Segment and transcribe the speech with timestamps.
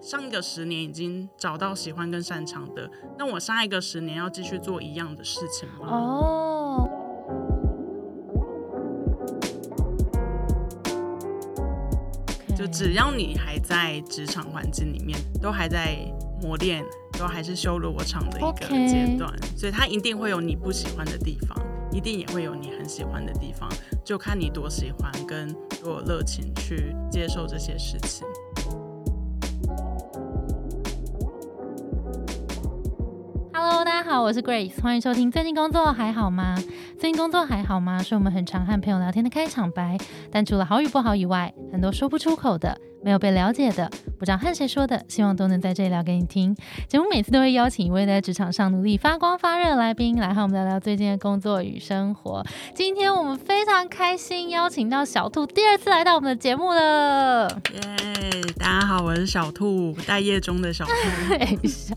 [0.00, 5.86] 上一个十年已经找到喜欢跟擅长的，那我下一个十年要继续做一样的事情吗？
[5.88, 6.88] 哦，
[12.56, 15.98] 就只要你还在职场环境里面，都还在
[16.40, 16.84] 磨练，
[17.18, 21.58] 都还是修罗场的一个阶段所以它一定会有你不喜欢的地方，
[21.90, 23.68] 一定也会有你很喜欢的地方，
[24.04, 28.26] 就看你多喜欢跟多有热情去接受这些事情。
[34.18, 35.30] 好，我是 Grace，欢迎收听。
[35.30, 36.56] 最近工作还好吗？
[36.98, 38.02] 最近工作还好吗？
[38.02, 39.96] 是我们很常和朋友聊天的开场白。
[40.32, 46.52] 但除了好与不好以外，很多说不出口的、没有被了解的、不知道和谁说的，希望都能在这里聊给你听。
[46.88, 52.44] 节目每次都会邀请一位在职场上努力发光发热的来宾来和我们聊聊最近的工作与生活。
[52.74, 57.48] 今天我们非常开心邀请到小兔第二次来到我们的节目了。
[57.72, 60.92] 耶、大家好，我是小兔，待业中的小兔。
[61.38, 61.94] 等一下，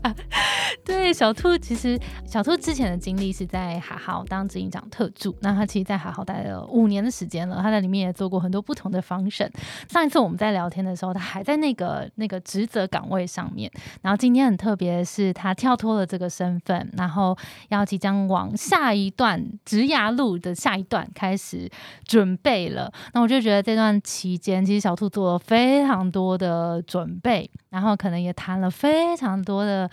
[0.84, 9.50] 对小兔，其实小兔之前的经历是在海豪当执行长特助，那他其实，在海豪待了五年的时间了，他在里面也做过很多不同的方审。
[9.88, 17.36] 上一次我们在聊天的时候，他还在那个那个职责岗位上面，然后今天很特别的是，他跳脱了这个身份，然后
[17.68, 21.70] 要即将往下一段职涯路的下一段开始
[22.04, 22.90] 准备了。
[23.12, 29.90] 那我就觉得这段期间，其实小兔做了非常多的准备，然后可能也谈了非常多的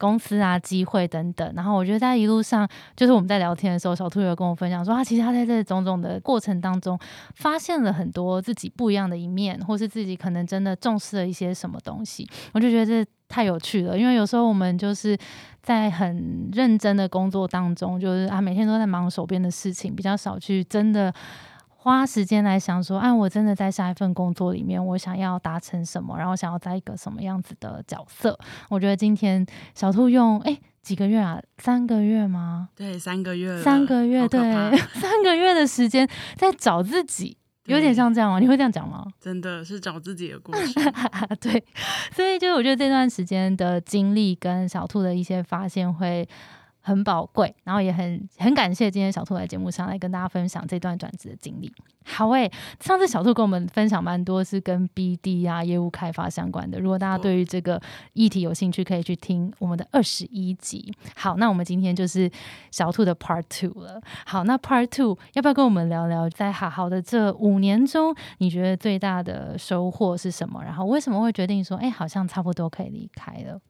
[0.00, 1.52] 公司啊、机会等等。
[1.54, 6.98] 然后我觉得在一路上，就是我们在聊天的时候，小兔有跟我分享说，他其实他在这种种的过程当中，
[7.34, 12.26] 发现了很多自己不一样的一面，或是自己可能真的重视了一些什么东西。
[12.52, 15.16] 我就觉得这太有趣了，因为有时候我们就是
[15.62, 21.12] 在很认真的工作当中，就是啊每天都在忙手边的事情，比较少去真的。
[21.82, 28.38] 花时间来想说，哎，我真的在下一份工作里面，我想要达成什么，然后想要在一个什么样子的角色。
[28.68, 32.68] 我觉得今天小兔用哎几个月啊，三个月吗？
[32.76, 34.40] 对，三个月，三个月，对，
[34.92, 38.38] 三个月的时间在找自己，有点像这样吗？
[38.38, 39.06] 你会这样讲吗？
[39.18, 40.92] 真的是找自己的过程。
[41.40, 41.64] 对，
[42.14, 46.28] 所以就我觉得这段时间的经历跟小兔的一些发现会
[46.80, 51.72] 很宝贵，然后也很很感谢今天小兔来节目上来跟大家分享这段转职的经历。
[52.04, 57.80] 好诶、上次小兔跟我们分享蛮多是跟 BD 啊业务开发相关的，如果大家对于这个
[58.14, 60.92] 议题有兴趣，可以去听我们的二十一集。
[61.14, 62.28] 好，那我们今天就是
[62.70, 64.00] 小兔的 Part Two 了。
[64.24, 70.64] 好，那 Part Two 要不要跟我们聊聊，在好好的这五年中，你觉得最大的收获是什么？
[70.64, 73.60] 然后为什么会决定说，哎、好像差不多可以离开了？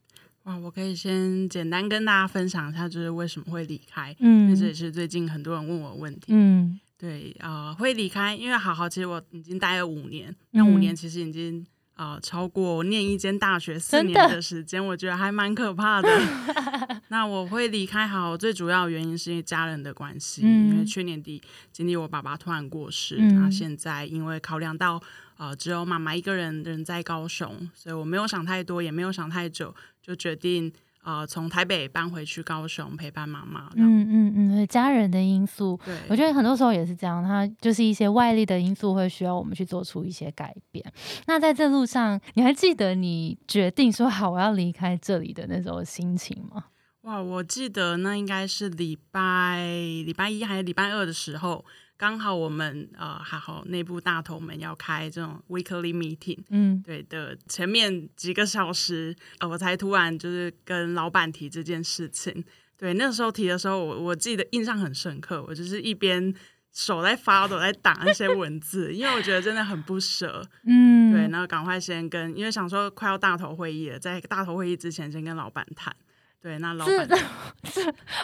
[0.44, 6.26] 哇，我可以先简单跟大家分享一下，就是为什么会离开，因为这也嗯是最近很多人问我的问题。
[6.28, 6.78] 嗯。
[6.98, 16.08] 对，呃，会离开，因为好好，其实我已经待了五年，那五嗯年其实已经呃超过我念一间大学四年的的时间，我觉得还蛮可怕的。
[17.08, 20.86] 那我会离开好好，最主要原因是因为家人的关系，因为嗯。
[20.86, 21.40] 去年底
[21.72, 23.34] 经历我爸爸突然过世，嗯。
[23.40, 25.02] 那现在因为考量到
[25.38, 30.72] 呃只有妈妈一个人人在高雄，所以我没有想太多，也没有想太久，就决定
[31.02, 33.70] 呃从台北搬回去高雄陪伴妈妈。
[33.76, 40.84] 嗯，嗯嗯家人的因素，对，我觉得很多时候也是这样，它就是一些外力的因素会需要我们去做出一些改变。
[41.26, 46.64] 那在这路上，你还记得你决定说好我要离开这里的那时候心情吗？
[47.02, 49.64] 哇，我记得那应该是礼拜
[50.04, 51.64] 礼拜一还是礼拜二的时候，
[52.00, 62.42] 刚好我们呃还好内部大头们要开这种 weekly meeting，嗯对的，前面几个小时，呃，我才突然就是跟老板提这件事情。
[62.78, 66.34] 对，那时候提的时候，我我记得印象很深刻，我就是一边
[66.72, 70.42] 手在发抖，在打那些文字，因为我觉得真的很不舍。
[70.64, 75.94] 嗯，对，然后赶快先跟，因为想说快要大头会议了，在大头会议之前先跟老板谈。
[76.42, 77.08] 对，那老板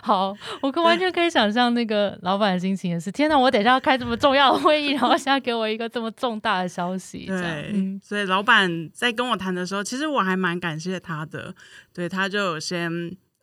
[0.02, 11.54] 好，我可完全可以想象那个老板的心情也是，天哪，我等一下要开这么重要的会议，然后 现在给我一个这么重大的消息，对，嗯所以老板在跟我谈的时候，其实我还蛮感谢他的。
[11.92, 12.90] 对，他就有先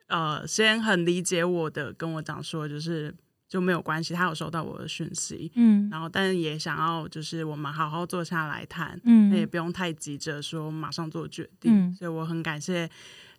[0.08, 3.14] 呃，先很理解我的，跟我讲说，就是
[3.48, 11.72] 就没有关系，他有收到我的讯息，嗯然后但是也想要就是我们好好坐下来谈，那也嗯不用太急着说马上做决定。
[11.72, 12.90] 嗯所以我很感谢。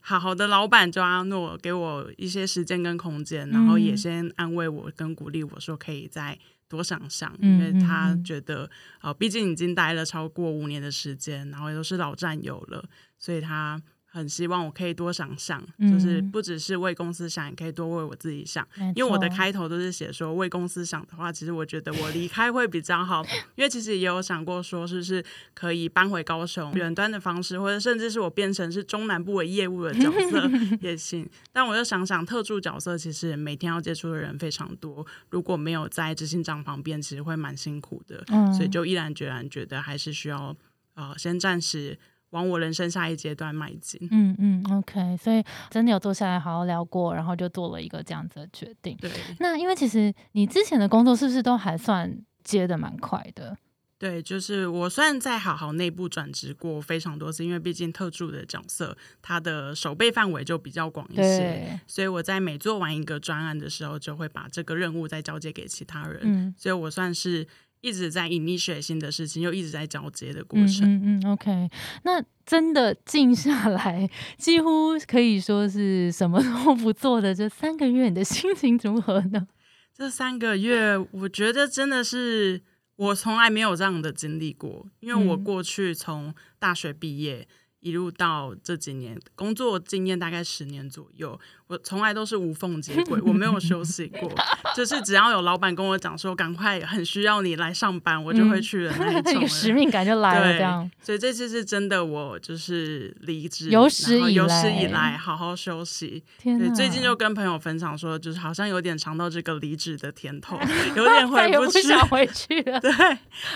[0.06, 8.70] 好好的老板就阿诺给我一些时间跟空间，然后也嗯先安慰我跟鼓励我说可以再多想想，嗯因为他觉得
[9.00, 12.84] 呃，毕竟已经待了超过五年的时间，然后也都是老战友了，
[13.18, 13.80] 所以他
[14.14, 18.64] 很希望我可以多想想，嗯就是不只是为公司想，也可以多为我自己想。
[18.94, 23.24] 因为我的开头都是写说为公司想的话，其实我觉得我离开会比较好，
[23.56, 30.48] 因为其实也有想过说是不是可以搬回高雄远端的方式，或者甚至是我变成是中南部的业务的角色
[30.80, 31.28] 也行。
[31.52, 38.22] 但我又想想，特助角色其实每天要接触的人非常多，如果没有在执行长旁边，其实会蛮辛苦的。
[38.28, 40.54] 嗯所以就毅然决然觉得还是需要
[40.94, 41.98] 呃先暂时
[42.34, 43.98] 往我人生下一阶段迈进。
[44.10, 48.96] 嗯嗯，OK，所以真的有坐下来好好聊过，然后就做了一个这样子的决定。
[49.00, 53.56] 对那因为其实你之前的工作是不是都还算接的蛮快的？
[53.96, 61.80] 对，就是我虽然在好好内部转职过非常多次，因为毕竟特助的角色，它的手背范围就比较广一些。
[61.86, 66.20] 所以我在每做完一个专案的时候，就会把这个任务再交接给其他人。
[66.24, 66.54] 嗯。
[66.58, 67.46] 所以我算是
[67.84, 70.88] 一直在 initiate 新的事情，又一直在交接的过嗯程。
[70.88, 71.68] 嗯嗯，OK，
[72.04, 74.08] 那真的静下来，
[74.38, 79.46] 几乎可以说是什么都不做的这三个月，你的心情如何呢？
[79.94, 82.62] 这三个月，我觉得真的是
[82.96, 87.46] 我从来没有这样的经历过，因为我嗯过去从大学毕业。
[87.84, 94.32] 一路到这几年工作经验大概十年左右，我从来都是无缝接轨，我没有休息过。
[94.74, 99.48] 就是只要有老板跟我讲说赶快很需要你来上班，我就会去的 那一种那个。
[99.48, 100.90] 使命感就来了，对这样。
[101.02, 106.24] 所以这次是真的，我就是离职，有史以然后有史以来来好好休息。
[106.42, 106.74] 对，天哪！
[106.74, 110.58] 最近就跟朋友分享说，就是好像有点尝到这个离职的甜头，
[110.96, 111.82] 有点回不回去。
[111.82, 112.80] 想回去了。
[112.80, 112.90] 对，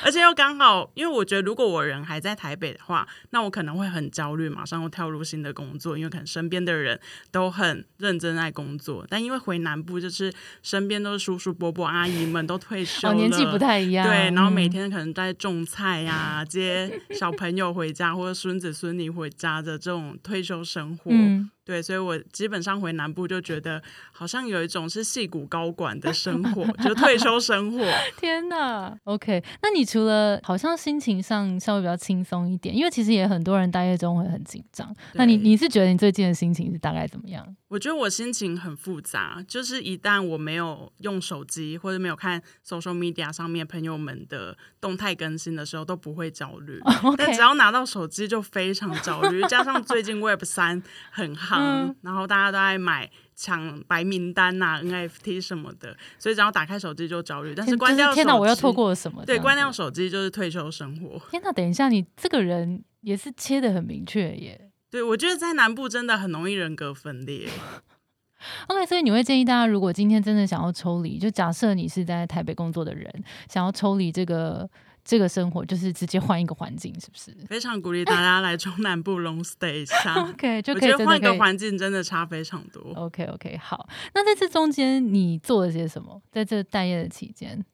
[0.05, 6.99] 而且又刚好，因为我觉得如果我人还在台北的话，那我可能会很焦虑，马上又跳入新的工作，因为可能身边的人
[7.31, 9.06] 都很认真在工作。
[9.09, 14.05] 但因为回南部，就是身边都是叔叔伯伯、阿姨们都退休年纪不太一样。
[14.05, 27.85] 对，然后每嗯天可能在种菜呀、接小朋友回家或者孙子孙女回家的这种退休生活，嗯，对，所以我基本上回南部就觉得好像有一种是戏骨高管的生活，就退休生活。
[28.19, 34.91] 天哪，OK，那你除了好像心情上稍微比较轻松一点，因为其实也很多人待业中会很紧张。
[35.12, 46.81] 那你你是觉得你最近的心情是大概怎么样我觉得我心情很复杂，就是一旦我没有用手机或者没有看 social media 上面朋友们的动态更新的时候，都不会焦虑。
[47.19, 57.55] 但只要拿到手机就非常焦虑，加上最近 Web 三很夯，嗯然后大家都在买抢白名单呐、NFT 什么的，所以只要打开手机就焦虑。
[57.55, 59.25] 但是天关掉天哪，我又错过了什么？
[59.25, 61.21] 对，关掉手机就是退休生活。
[61.31, 64.71] 天哪，等一下，你这个人也是切的很明确耶。
[64.91, 67.49] 对，我觉得在南部真的很容易人格分裂。
[68.69, 73.13] OK，所以你会建议大家，如果今天真的想要抽离，就假设你是在台北工作的人，
[73.49, 74.69] 想要抽离这个
[75.09, 80.13] 这个生活，就是直接换一个环境，是不是非常鼓励大家来中南部 long stay 一下。
[80.29, 81.35] OK，就我可以换一个。
[81.39, 82.93] 环境真的差非常多。
[82.95, 83.89] OK OK，好。
[84.13, 86.21] 那在这中间你做了些什么？
[86.31, 87.65] 在这待业的期间，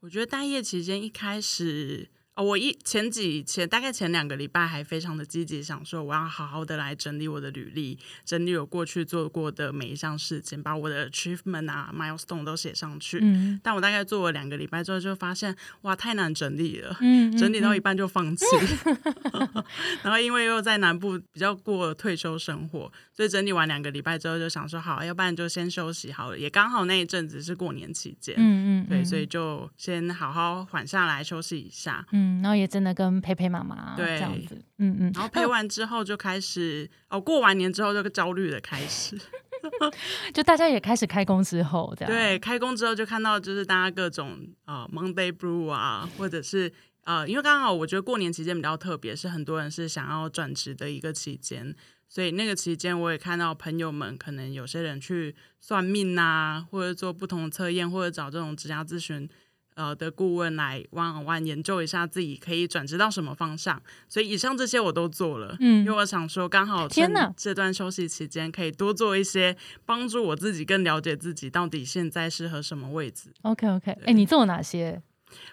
[0.00, 13.20] 我觉得待业期间一开始，哦，我一前几前大概前两个礼拜还非常的积极，想说我要好好的来整理我的履历，整理我过去做过的每一项事情，把我的 achievement 啊 milestone 都写上去。
[13.22, 16.96] 嗯但我大概做了两个礼拜之后，就发现哇，太难整理了。
[17.00, 18.44] 嗯整理到一嗯半就放弃，
[20.02, 26.38] 然后因为又在南部比较过退休生活，所以整理完两个礼拜之后就想说好，要不然就先休息好了。
[26.38, 32.04] 也刚好那一阵子是过年期间，嗯嗯，对，嗯所以就先好好缓下来休息一下。
[32.10, 39.18] 嗯，然后也真的跟佩佩妈妈对这样子，嗯嗯，然后陪完之后就开始哦，过完年之后就焦虑的开始。
[40.34, 46.70] 就大家也开始开工之后，这样对，开工之后就看到就是大家各种呃 Monday Blue 啊，或者是
[47.04, 51.74] 呃，因为刚好我觉得过年期间比较特别，是很多人是想要转职的一个期间，
[52.08, 59.26] 所以那个期间我也看到朋友们可能有些人去算命啊，或者做不同的测验，或者找这种职业咨询。
[59.74, 73.30] 呃的顾问来 one on one 研究一下自己可以转职到什么方向，所以以上这些我都做了，嗯因为我想说刚好趁天哪这段休息期间可以多做一些帮助我自己更了解自己到底现在适合什么位置。
[73.42, 75.02] OK OK，哎、你做了哪些？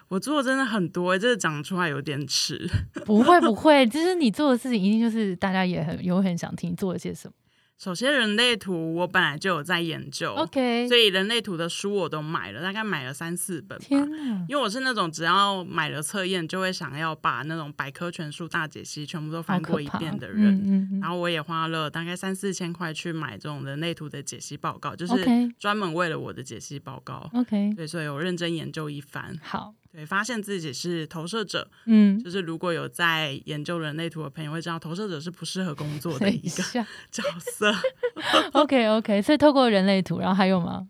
[0.06, 2.70] 我做的真的很多、欸，这个讲出来有点迟。
[3.04, 7.34] 不会不会，就是你做的事情一定就是大家也很有很想听做了些什么。
[7.82, 13.84] 首先，人类图我本来就有在研究 OK，所以人类图的书我都买了，大概买了三四本吧。
[13.84, 20.54] 天哪，因为我是那种只要买了测验，就会想要把那种百科全书大解析全部都翻过一遍的人。
[20.54, 27.28] 嗯嗯嗯然后我也花了大概三四千块去买这种人类图的解析报告，就是专门为了我的解析报告。
[27.34, 29.36] OK，对，所以我认真研究一番。
[29.42, 36.62] 好，对，发现自己是投射者，嗯，就是如果有在研究人类图的朋友会知道，投射者是不适合工作的一个
[37.12, 37.72] 角色。
[38.54, 40.88] OK OK，所以透过人类图，然后还有吗？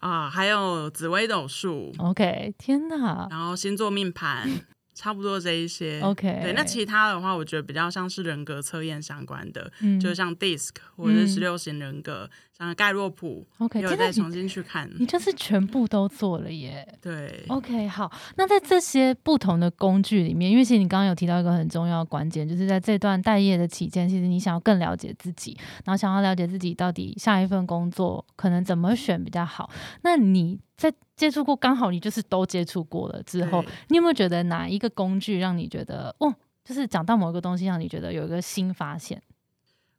[0.00, 1.90] 啊，还有紫微斗数。
[1.96, 3.26] OK，天哪！
[3.30, 4.48] 然后星座命盘。
[4.94, 6.40] 差不多这一些，OK。
[6.42, 13.80] 对，那其他的话，我觉得比较像是人格测验相关的，嗯，就像 DISC 或者是十六型人格，像盖洛普，OK。
[13.80, 16.86] 有再重新去看，你就是全部都做了耶。
[17.02, 17.88] 对，OK。
[17.88, 29.70] 好，那在这些不同的工具里面，因为其实你刚刚有提到一个很重要的关键，就是在这段待业的期间，其实你想要更了解自己，然后想要了解自己到底下一份工作可能怎么选比较好。
[30.02, 39.22] 那你在接触过，刚好你就是都接触过了之后，你有没有觉得哪一个工具让你觉得哦，就是讲到某一个东西，让你觉得有一个新发现？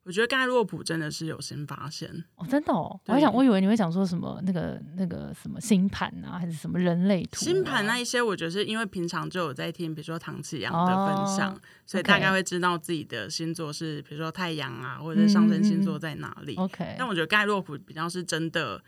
[0.04, 3.00] 我觉得盖洛普真的是有新发现哦，真的哦。
[3.08, 7.44] 我还想，我以为你会讲说什么那个那个什么星盘啊，还是什么人类图？
[7.44, 16.54] 星盘那一些，我觉得是因为平常就有在听，比如说唐启阳的分享，所以大概会知道自己的星座是，比如说太阳啊，或者是上升星座在哪里。
[16.58, 18.84] OK，但我觉得盖洛普比较是真的。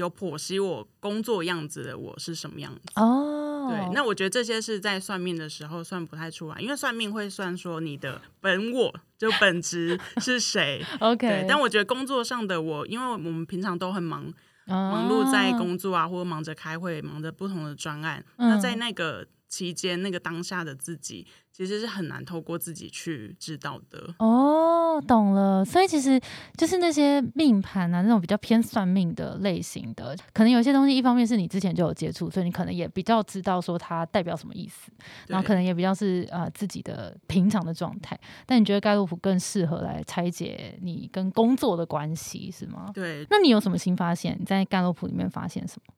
[0.00, 10.84] 有剖析我工作样子的我是什么样子哦，对，那我觉得这些是在算命的时候算不太出来，因为算命会算说你的本我就本质 是谁。
[11.00, 14.32] OK，但我觉得工作上的我，因为我们平常都很忙，
[14.66, 19.26] 忙碌在工作啊，或者忙着开会，忙着不同的专案，那在那个。
[19.50, 24.14] 期间那个当下的自己，其实是很难透过自己去知道的。
[24.20, 25.64] 哦，懂了。
[25.64, 26.18] 所以其实
[26.56, 34.92] 就是那些命盘啊，那种比较偏算命的类型的，可能有些东西，一方面是你之前就有接触，所以你可能也比较知道说它代表什么意思，
[35.26, 38.18] 然后可能也比较是呃自己的平常的状态。
[38.46, 42.92] 但你觉得盖洛普更适合来拆解你跟工作的关系，是吗？
[42.94, 43.26] 对。
[43.28, 44.36] 那你有什么新发现？
[44.38, 45.92] 你在盖洛普里面发现什么？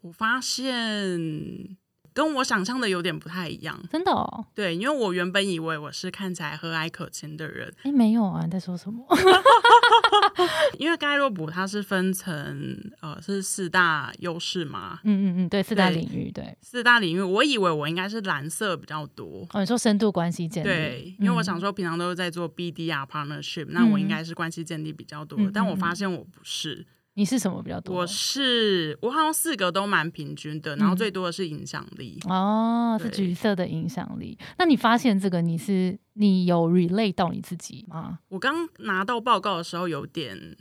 [0.00, 1.76] 我发现。
[2.12, 4.44] 跟我想象的有点不太一样，真的哦。
[4.54, 9.04] 对，因为我原本以为我是看起来和蔼可亲的人，哎，没有啊，你在说什么？
[10.78, 19.46] 因为盖洛普它是分成呃是四大优势嘛，嗯嗯嗯，对，四大领域，对，四大领域，我以为我应该是蓝色比较多。
[19.52, 26.86] 哦，你说深度关系建立，对，因为我想说平常都是在做 BD 啊 partnership，那我应该是关系建立比较多，但我发现我不是。
[27.14, 27.96] 你是什么比较多？
[27.96, 34.38] 我是我好像四个都蛮平均的，然后最多的是影响力哦，是橘色的影响力。
[34.58, 38.20] 那你发现这个你是你有 relate 到你自己吗？
[38.28, 40.56] 我刚拿到报告的时候有点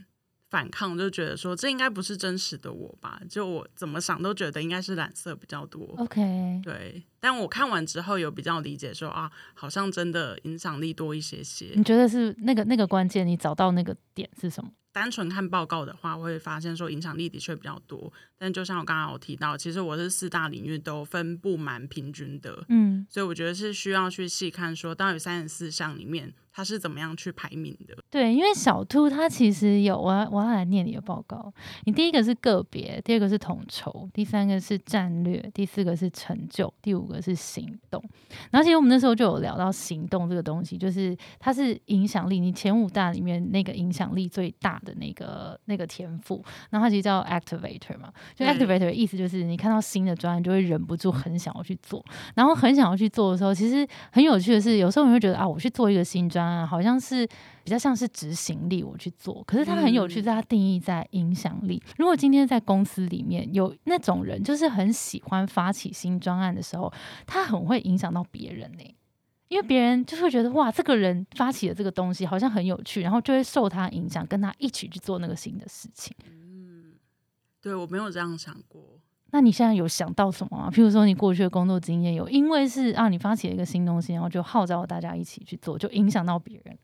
[0.50, 3.22] 反抗，就觉得说这应该不是真实的我吧？
[3.30, 5.94] 就我怎么想都觉得应该是蓝色比较多。
[5.98, 11.72] OK，对，但我看完之后有比较理解说啊，好像真的影响力多一些些。
[11.76, 13.26] 你觉得是那个那个关键？
[13.26, 14.72] 你找到那个点是什么？
[15.00, 18.12] 单纯看报告的话，会发现说影响力的确比较多。
[18.40, 26.34] 但就像我刚刚有提到，其实我是四大领域都分布蛮平均的，嗯，所以我觉得是需要去细看说，到底三十四项里面。
[26.52, 27.96] 它是怎么样去排名的？
[28.10, 31.54] 对，因为小兔它其实有，我要我要来念你的报告。
[31.86, 38.04] 你第一个是个别，第二个是统筹，第三个是战略，第四个是成就，第五个是行动。
[38.52, 46.44] 然后其实我们那时候就有聊到行动这个东西，就是它是影响力，你前五大里面那个影响力最大的那个那个天赋。
[46.72, 52.04] 然后它其实叫 activator 嘛，就 activator 的意思就是你看到新的专案就会忍不住很想要去做，
[52.36, 56.40] 然后很想要去做的时候，其实很有趣的是，有时候你会觉得啊，我去做一个新专。
[56.40, 57.28] 案，好像是
[57.64, 59.44] 比较像是执行力，我去做。
[59.46, 61.82] 可是它很有趣，在它定义在影响力。
[61.98, 66.92] 如果今天在公司里面有那种人，就是很喜欢发起新专案的时候，
[67.28, 68.96] 他很会影响到别人呢。
[69.50, 76.16] 因为别人就会觉得哇，这个人发起的这个东西好像很有趣，然后就会受他影响，跟他一起去做那个新的事情。
[77.60, 79.00] 嗯，对我没有这样想过。
[79.32, 80.70] 那你现在有想到什么吗？
[80.72, 86.78] 譬如说，你过去的工作经验有，因为是啊，你发起了一个新东西，然后就号召大家一起去做，就影响到别人。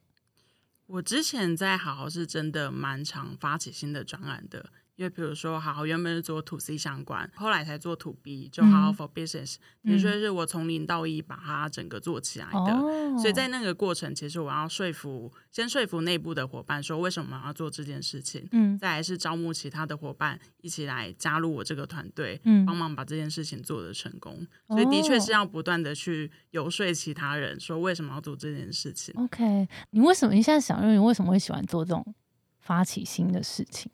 [0.85, 4.69] 我之前在好好是真的蛮常发起新的专案的。
[4.95, 13.17] 因为比如说，好好原本是做 to C 相关，后来才做 to B，就好好 for business，的确是我从零到一把它整个做起来的。
[13.17, 24.47] 所以在那个过程，其实我要说服，先说服内部的伙伴说为什么要做这件事情，嗯，再来是招募其他的伙伴一起来加入我这个团队，嗯，帮忙把这件事情做得成功。
[24.67, 29.13] 所以的确是要不断的去游说其他人说为什么要做这件事情。
[29.17, 32.15] OK，你为什么你现在想，你为什么会喜欢做这种
[32.59, 33.91] 发起新的事情？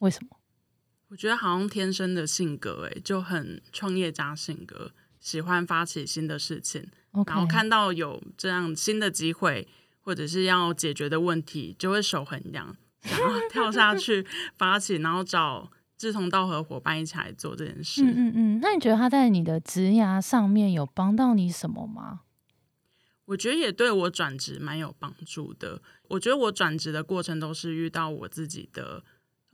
[0.00, 0.36] 为什么？
[1.08, 9.68] 我觉得好像天生的性格，哎，就很创业家性格，喜欢发起新的事情，然后看到有这样新的机会，
[10.00, 18.02] 或者是要解决的问题，就会手很痒，然后跳下去发起， 然后找志同道合伙伴一起来做这件事。
[18.02, 22.22] 嗯嗯嗯，那你觉得他在你的职涯上面有帮到你什么吗？
[23.26, 25.80] 我觉得也对我转职蛮有帮助的。
[26.08, 29.02] 我觉得我转职的过程都是遇到我自己的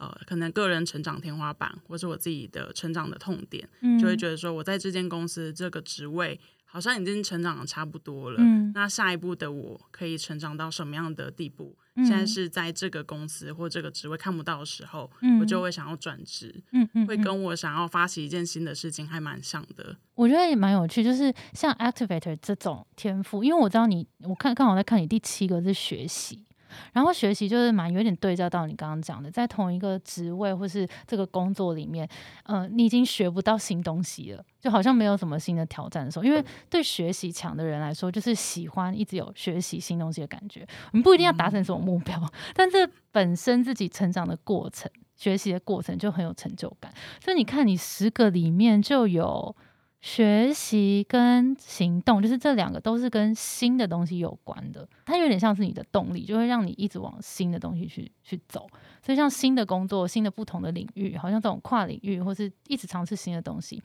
[0.00, 8.38] 呃，可能个人成长天花板，或是我自己的成长的痛点，嗯就会觉得说我在这间公司这个职位好像已经成长的差不多了。
[8.40, 11.76] 嗯那下一步的我可以成长到什么样的地步？
[11.96, 19.96] 嗯现在是在这个公司或这个职位看不到的时候，嗯我就会想要转职，嗯嗯，嗯会跟我想要发起一件新的事情还蛮像的。
[20.14, 26.46] 我觉得也蛮有趣，就是像 activator 这种天赋，因为我知道你，我看刚好在看你第七个是学习，
[26.92, 32.08] 然后学习就是蛮有点对照到你刚刚讲的，在同一个职位或是这个工作里面，
[32.44, 40.66] 呃，你已经学不到新东西了，就好像没有什么新的挑战的时候，因为对学习强的人来说，就是喜欢一直有学习新东西的感觉。
[40.92, 42.20] 我们不一定要达成什么目标，
[42.54, 44.90] 但这本身自己成长的过程。
[45.16, 46.90] 学习的过程就很有成就感，
[47.22, 49.54] 所以你看，你十个里面就有
[50.00, 58.66] 学习跟行动，就是这两个都是跟新的东西有关的，它有点像是你的动力，就会让你一直往新的东西去去走。
[59.04, 63.82] 所以像新的工作、新的不同的领域，好像这种跨领域或是一直尝试新的东西，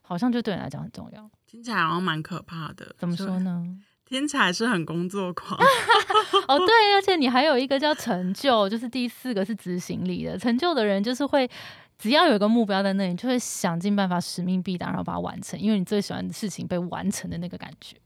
[0.00, 1.30] 好像就对你来讲很重要。
[1.46, 2.94] 听起来好像蛮可怕的。
[2.98, 3.64] 怎么说呢？
[4.06, 5.58] 听起来是很工作狂。
[6.48, 10.38] 哦，对，而且你还有一个叫成就，就是第四个是执行力的。
[10.38, 11.46] 成就的人就是会，
[11.98, 17.96] 只要有一个目标在那里，就会想尽办法使命必达，然后把它完成，因为你最喜欢的事情被完成的那个感觉。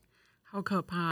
[0.44, 1.11] 好可怕！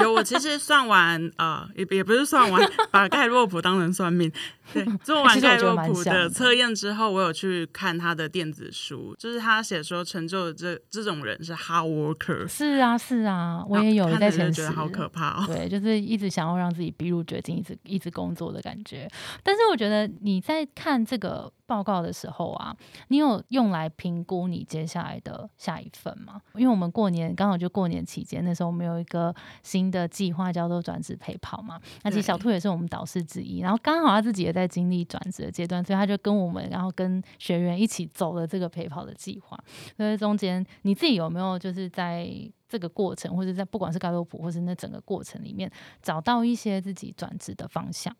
[0.00, 4.30] 有我其实算完，呃，也也不是算完，把盖洛普当成算命。
[4.70, 12.46] 对，做完盖洛普的测验之后，我有去看他的电子书，就是他写说成就这这种人是 hard worker。
[12.46, 15.44] 是啊，是啊，我也有在前觉得好可怕哦。
[15.46, 19.10] 对，就是一直想要让自己逼入绝境，一直一直工作的感觉。
[19.42, 22.76] 但是我觉得你在看这个报告的时候啊，
[23.08, 26.38] 你有用来评估你接下来的下一份吗？
[26.54, 31.80] 因为我们过年刚好就过年期间，那时候我们有一个新的计划叫做转职陪跑嘛。
[32.02, 39.58] 那其实小兔也是我们导师之一，然后刚好他自己也在经历转职的阶段，所以他就跟我们，然后跟学员一起走了这个陪跑的计划。
[39.96, 42.28] 所以中间你自己有没有就是在
[42.68, 48.14] 这个过程，或者在不管是盖洛普，或是那整个过程里面，找到一些自己转职的方向？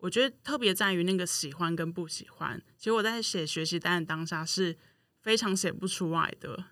[0.00, 2.60] 我觉得特别在于那个喜欢跟不喜欢。
[2.76, 4.76] 其实我在写学习单的当下是
[5.22, 6.64] 非常写不出来的。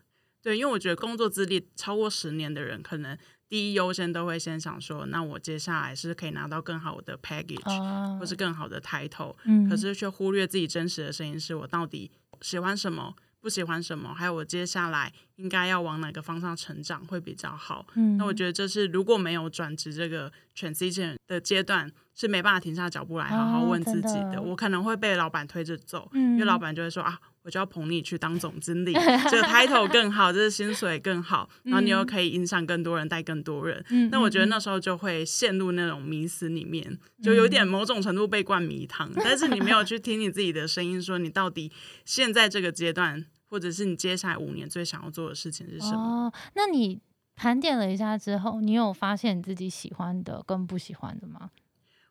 [0.42, 17.87] 对，因为我觉得工作资历超过十年的人，可能第一优先都会先想说，那我接下来是可以拿到更好的 package，、啊或是更好的 title，、嗯可是却忽略自己真实的声音，是我到底喜欢什么，不喜欢什么，还有我接下来应该要往哪个方向成长会比较好。
[17.94, 33.82] 嗯那我觉得这是如果没有转职这个 transition 的阶段，是没办法停下脚步来好好哦问自己真的我可能会被老板推着走，嗯因为老板就会说啊，我就要捧你去当总经理，这个 title 更好，这个薪水更好，然后你又可以影响更多人，带更多人。
[33.88, 41.72] 嗯那我觉得嗯那时候就会陷入那种迷思里面，就有点某种程度被灌迷汤，但是你没有去听你自己的声音，说你到底
[42.04, 46.28] 现在这个阶段，或者是你接下来五年最想要做的事情是什么？
[46.28, 47.00] 哦，那你
[47.34, 51.48] 盘点了一下之后，你有发现你自己喜欢的跟不喜欢的吗？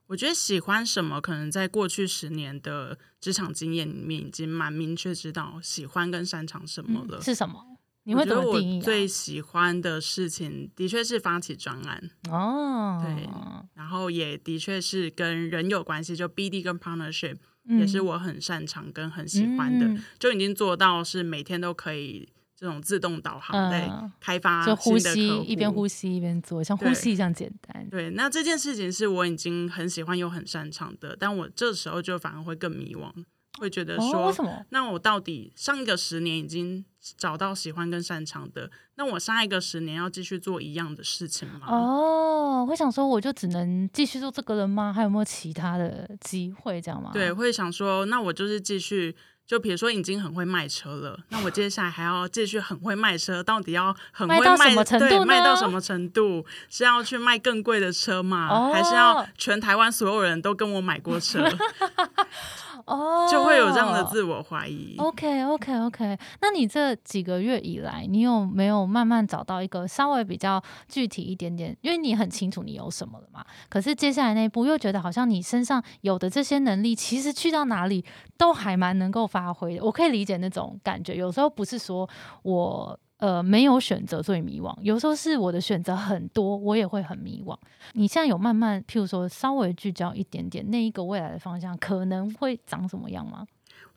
[0.08, 7.22] 我觉得喜欢什么，可能在过去十年的职场经验里面，已经蛮明确知道喜欢跟擅长什么了。
[7.22, 7.64] 是什么？
[8.04, 8.84] 你会我觉得我怎么定义、啊？
[8.86, 13.28] 最喜欢的事情，的确是发起专案，哦，对
[13.74, 27.88] 然后也的确是跟人有关系，就 BD 跟 partnership、嗯也是我很擅长跟很喜欢的，嗯就已经做到是每天都可以这种自动导航在嗯开发就呼吸一边呼吸一边做，像呼吸一样简单。
[27.88, 33.12] 对，那这件事情是我已经很喜欢又很擅长的，但我这时候就反而会更迷惘，
[33.60, 34.66] 会觉得哦，说，为什么？
[34.70, 36.84] 那我到底上一个十年已经
[37.16, 41.68] 找到喜欢跟擅长的，那我下一个十年要继续做一样的事情吗？
[41.68, 44.92] 哦，会想说，我就只能继续做这个了吗？
[44.92, 47.12] 还有没有其他的机会这样吗？
[47.14, 49.16] 对，会想说，那我就是继续。
[49.48, 56.46] 就比如说已经很会卖车了，那我接下来还要继续很会卖车，到底要很会卖到什么程度对，卖到什么程度？
[56.70, 58.50] 是要去卖更贵的车吗？
[58.52, 61.48] 哦还是要全台湾所有人都跟我买过车？
[62.88, 64.96] 哦，就会有这样的自我怀疑。
[64.98, 71.78] OK OK OK，那你这几个月以来，你有没有慢慢找到一个稍微比较具体一点点？
[71.82, 73.46] 因为你很清楚你有什么了嘛。
[73.70, 78.04] 可是接下来那一步又觉得好像你身上有的这些能力，其实去到哪里
[78.38, 79.84] 都还蛮能够发挥的。
[79.84, 82.10] 我可以理解那种感觉，有时候不是说
[82.44, 83.00] 我。
[83.18, 87.58] 呃，没有选择所以迷惘，有时候是我的选择很多，我也会很迷惘。
[87.94, 93.48] 你现在有慢慢，譬如说稍微聚焦一点点，那一个未来的方向可能会长什么样吗？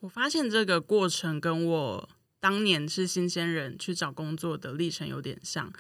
[0.01, 2.09] 我发现这个过程跟我
[2.41, 5.71] 当年是新鲜人去找工作的历程有点像。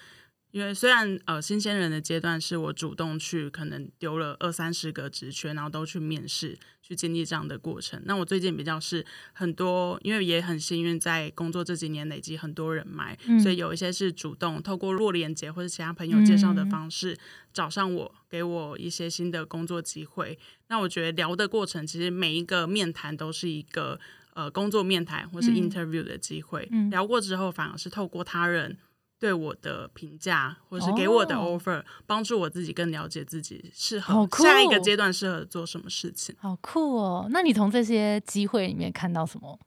[0.52, 8.02] 因为虽然呃新鲜人的阶段是我主动去可能丢了二三十个职缺，然后都去面试，去经历这样的过程。
[8.04, 17.16] 那我最近比较是很多，因为也很幸运在工作这几年累积很多人脉，所以有一些是主动透过弱连接或者其他朋友介绍的方式
[17.52, 20.36] 找上我，给我一些新的工作机会。
[20.66, 24.00] 那我觉得聊的过程，其实每一个面谈都是一个
[24.34, 26.68] 呃工作面谈或是 interview 的机会。
[26.90, 28.76] 聊过之后，反而是透过他人。
[29.20, 36.34] 对我的评价，或是给我的 offer，帮助我自己更了解自己适合下一个阶段适合做什么事情。
[36.40, 37.28] 好酷哦！
[37.30, 39.60] 那你从这些机会里面看到什么？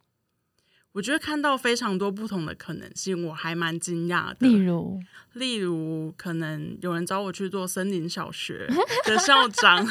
[0.94, 4.48] 我觉得看到非常多不同的可能性，我还蛮惊讶的。
[4.48, 5.00] 例如，
[5.34, 8.68] 例如可能有人找我去做森林小学
[9.06, 9.88] 的校长。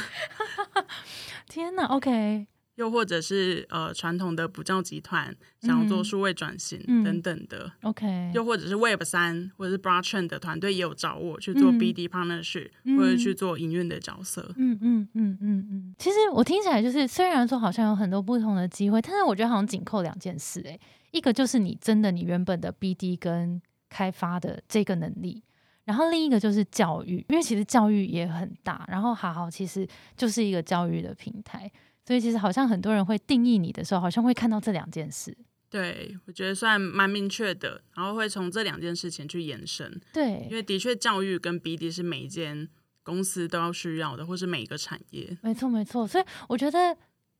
[1.49, 2.47] 天哪！OK。
[2.77, 8.31] 又或者是呃传统的补教集团想要做数位转型等等的，OK。
[8.35, 14.55] 又或者是 Web 三或者是 Blockchain 的团队也有找我去做 BD partnership 或者去做营运的角色。
[14.57, 15.95] 嗯嗯嗯嗯嗯。
[15.99, 20.61] 其实我听起来就是，虽然说好像有很多不同的机会，但是我觉得好像紧扣两件事。
[20.63, 20.81] 诶，
[21.11, 25.43] 一个就是你真的你原本的 BD 跟开发的这个能力，
[25.85, 28.87] 然后另一个就是教育，因为其实教育也很大。
[28.89, 31.71] 然后好好其实就是一个教育的平台。
[32.07, 35.37] 所以其实好像很多人会定义你的时候，好像会看到这两件事。
[35.71, 40.01] 对，我觉得算蛮明确的，然后会从这两件事情去延伸。
[40.13, 42.69] 对，因为的确教育跟 BD 是每一间
[43.03, 45.39] 公司都要需要的，或是每一个产业。
[45.43, 46.07] 没错，没错。
[46.07, 46.97] 所以我觉得，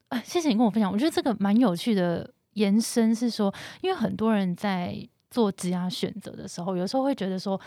[0.09, 0.91] 呃，谢谢你跟我分享。
[0.91, 5.09] 我觉得这个蛮有趣的延伸是说，因为很多人在。
[5.33, 7.59] 做职业选择的时候，有时候会觉得说，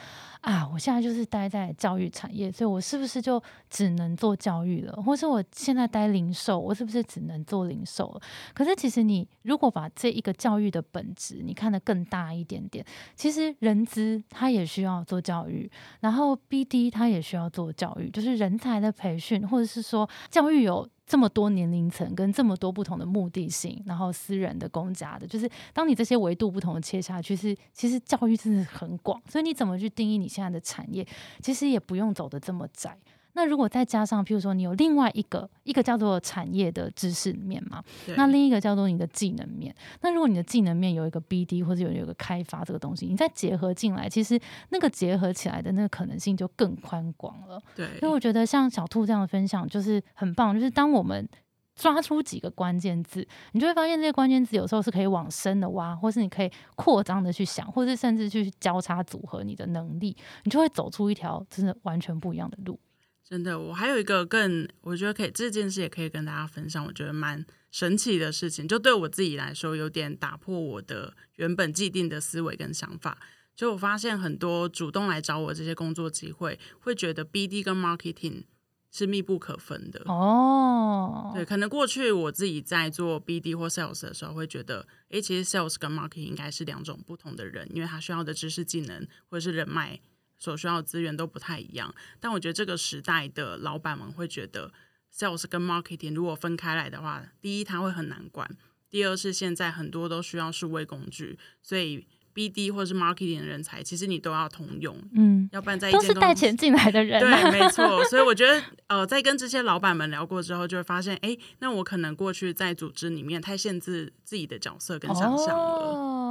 [0.41, 4.93] 啊，我现在就是待在教育产业，所以我是不是就只能做教育了？
[5.01, 8.21] 或是我现在待零售，我是不是只能做零售了？
[8.53, 15.69] 可是其实你如果把这一个教育的本质你看得更大一点点，其实人资他也需要做教育，
[16.01, 20.87] 然后 BD 他也需要做教育，就是人才的培训，或者是说教育有。
[21.05, 31.05] 这么多年龄层跟这么多不同的目的性，然后私人的、公家的，就是当你这些维度不同的切下去，是其实教育真的很广，所以你怎么去定义你现在的产业，
[31.41, 32.97] 其实也不用走的这么窄。
[33.35, 37.83] 那如果再加上，譬如说你有另外一个一个叫做产业的知识面嘛，
[38.15, 39.75] 那另一个叫做你的技能面。
[40.01, 47.61] 那如果你的技能面有一个 BD 或者有有个开发这个东西，你再结合进来，其实那个结合起来的那个可能性就更宽广了。
[47.75, 51.27] 对，所以我觉得像小兔这样的分享就是很棒，就是当我们
[51.75, 62.79] 抓出几个关键字，你就会发现这些关键字有时候是可以往深的挖，或是你可以扩张的去想，或是甚至去交叉组合你的能力，你就会走出一条真的完全不一样的路。
[63.27, 73.17] 真的，我还有一个更，我觉得可以这件事也可以跟大家分享，我觉得蛮神奇的事情，就对我自己来说，有点打破我的原本既定的思维跟想法。
[73.55, 78.43] 就我发现很多主动来找我这些工作机会，会觉得 BD 跟 marketing
[78.91, 80.03] 是密不可分的。
[80.05, 89.99] 哦，对，可能过去我自己在做 BD 或 sales 的时候，会觉得，诶，其实 sales 跟 marketing 应该是两种不同的人，因为他需要的知识技能或者是人脉。
[90.45, 94.71] 所需要的资源都不太一样，但我觉得这个时代的老板们会觉得
[95.11, 98.47] ，sales 跟 marketing 如果分开来的话，第一他会很难管，
[98.91, 102.05] 第二是现在很多都需要数位工具，所以
[102.35, 108.03] BD 或者是 marketing 的人才，其实你都要通用，嗯，要不然在都是带钱进来的人，对，没错。
[108.11, 115.63] 所以我觉得，呃，在跟这些老板们聊过之后，就会发现，哎，那我可能过去在组织里面太限制自己的角色跟想象了。
[115.63, 116.24] 哦，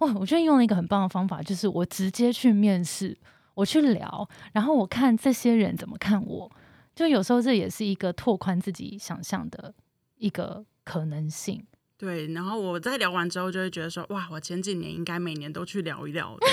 [0.00, 3.16] 哦我觉得用了一个很棒的方法，就是我直接去面试，
[3.54, 6.50] 我去聊，然后我看这些人怎么看我，
[6.94, 9.74] 就有时候这也是一个拓宽自己想象的
[10.16, 11.64] 一个可能性。
[11.98, 16.46] 对，然后我在聊完之后就会觉得说，哇，我前几年应该每年都去聊一聊的，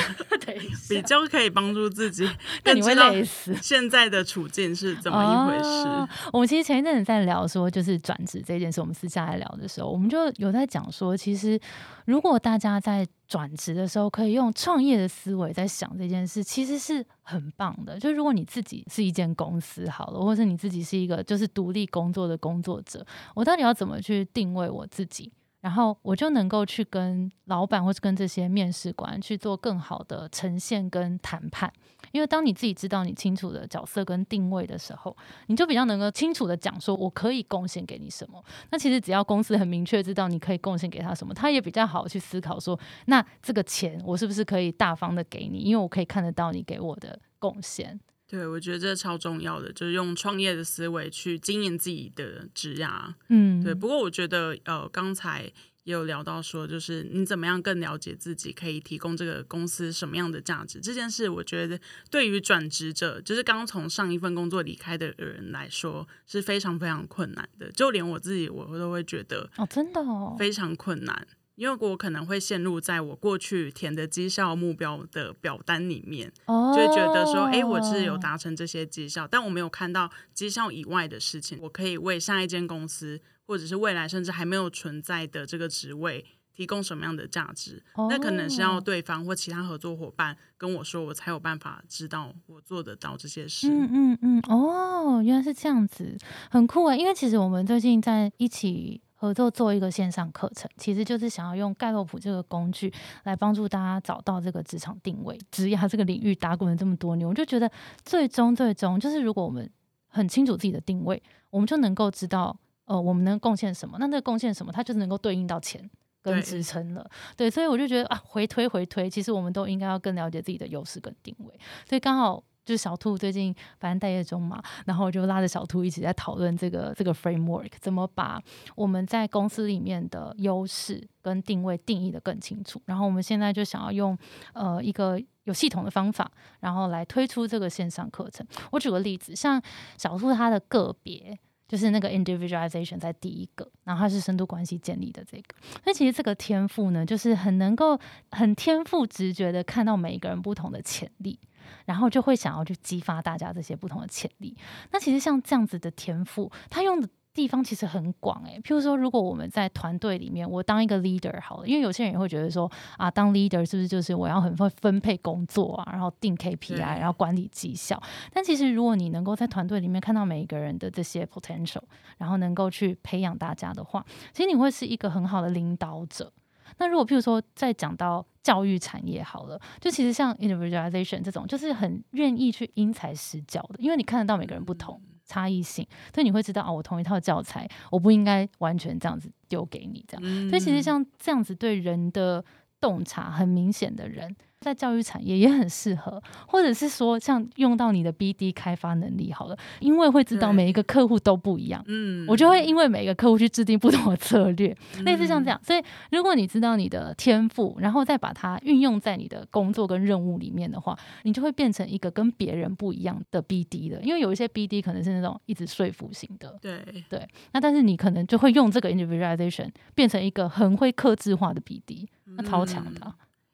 [0.88, 2.30] 比较可以帮助自己。
[2.64, 3.54] 但你会累死。
[3.62, 6.10] 现在的处境是怎么一回事？
[6.32, 11.60] 我们其实前一阵子在聊说，就是转职这件事，我们私下来聊的时候，我们就有在讲说，其实
[12.06, 17.98] 如果大家在转职的时候，可以用创业的思维在想这件事，其实是很棒的。
[17.98, 25.34] 就如果你自己是一间公司好了，或者你自己是一个就是独立工作的工作者，我到底要怎么去定位我自己？
[25.62, 31.74] 然后我就能够去跟老板或是跟这些面试官去做更好的呈现跟谈判，
[32.14, 38.42] 因为当你自己知道你清楚的角色跟定位的时候，你就比较能够清楚的讲说我可以贡献给你什么。
[38.72, 48.00] 那其实只要公司很明确知道你可以贡献给他什么，他也比较好去思考说，那这个钱我是不是可以大方的给你，因为我可以看得到你给我的贡献。
[48.26, 53.14] 对，我觉得这超重要的，就是用创业的思维去经营自己的职涯。
[53.30, 55.52] 嗯，对，不过我觉得呃，刚才
[55.84, 67.72] 也有聊到说，就是你怎么样更了解自己，可以提供这个公司什么样的价值这件事，我觉得对于转职者，就是刚从上一份工作离开的人来说，是非常非常困难的。
[67.72, 71.28] 就连我自己，我都会觉得哦，真的哦，非常困难。
[71.56, 87.84] 因为我可能会陷入在我过去填的绩效目标的表单里面，哦，就会觉得说，哎，我是有达成这些绩效，但我没有看到绩效以外的事情，我可以为下一间公司，或者是未来甚至还没有存在的这个职位提供什么样的价值？
[88.10, 93.70] 那可能是要对方或其他合作伙伴跟我说，我才有办法知道我做得到这些事。
[93.70, 96.18] 嗯嗯嗯，哦，原来是这样子，
[96.50, 96.96] 很酷啊！
[96.96, 99.02] 因为其实我们最近在一起。
[99.16, 105.40] 合作做一个线上课程，其实就是想要用盖洛普这个工具来帮助大家找到这个职场定位。
[105.50, 107.72] 职业这个领域打滚了这么多年，我就觉得
[108.04, 109.72] 最终最终就是，如果我们
[110.10, 112.60] 很清楚自己的定位，我们就能够知道，
[112.94, 113.98] 呃，我们能贡献什么。
[114.00, 115.90] 那那个贡献什么，它就能够对应到钱
[116.22, 117.10] 跟支撑了。
[117.36, 121.60] 对，所以我就觉得啊，回推回推，其实我们都应该要更了解自己的优势跟定位。
[121.90, 122.44] 所以刚好。
[122.66, 128.42] 就是小兔最近反正待业中嘛，然后我就拉着小兔一起在讨论这个这个 framework 怎么把
[128.74, 132.82] 我们在公司里面的优势跟定位定义的更清楚。
[132.86, 134.18] 然后我们现在就想要用
[134.54, 138.48] 呃一个有系统的方法，然后来推出这个线上课程。
[138.72, 139.62] 我举个例子，像
[139.98, 141.38] 小兔它的个别
[141.74, 145.56] 就是那个 individualization 在第一个，然后它是深度关系建立的这个。
[145.86, 151.40] 那其实这个天赋呢，就是很能够很天赋直觉的看到每一个人不同的潜力。
[151.86, 154.56] 然后就会想要去激发大家这些不同的潜力。
[154.92, 158.60] 那其实像这样子的天赋，他用的地方其实很广诶。
[158.64, 168.02] 譬如说，如果我们在团队里面，我当一个 leader 好了，因为有些人也会觉得说啊，当 leader 是不是就是我要很会分配工作啊，然后定 KPI，然后管理绩效？
[168.32, 171.82] 但其实如果你能够在团队里面看到每一个人的这些 potential，
[172.18, 176.32] 然后能够去培养大家的话，其实你会是一个很好的领导者。
[176.78, 190.50] 那如果譬如说再讲到教育产业好了，就其实像 individualization 这种，就是很愿意去因材施教的，因为你看得到每个人不同差异性，所以你会知道哦，我同一套教材，我不应该完全这样子丢给你这样。
[190.50, 192.44] 所以其实像这样子对人的
[192.80, 194.36] 洞察很明显的人。
[194.64, 205.60] 在教育产业也很适合，或者是说像用到你的 BD 开发能力好了，因为会知道每一个客户都不一样，嗯，我就会因为每一个客户去制定不同的策略，类似像这样。
[205.62, 214.02] 所以如果你知道你的天赋，然后再把它运用在你的工作跟任务里面的话，你就会变成一个跟别人不一样的 BD 的。
[214.02, 217.28] 因为有一些 BD 可能是那种一直说服型的，对对。
[217.52, 223.14] 那但是你可能就会用这个 individualization 变成一个很会克制化的 BD，那超强的。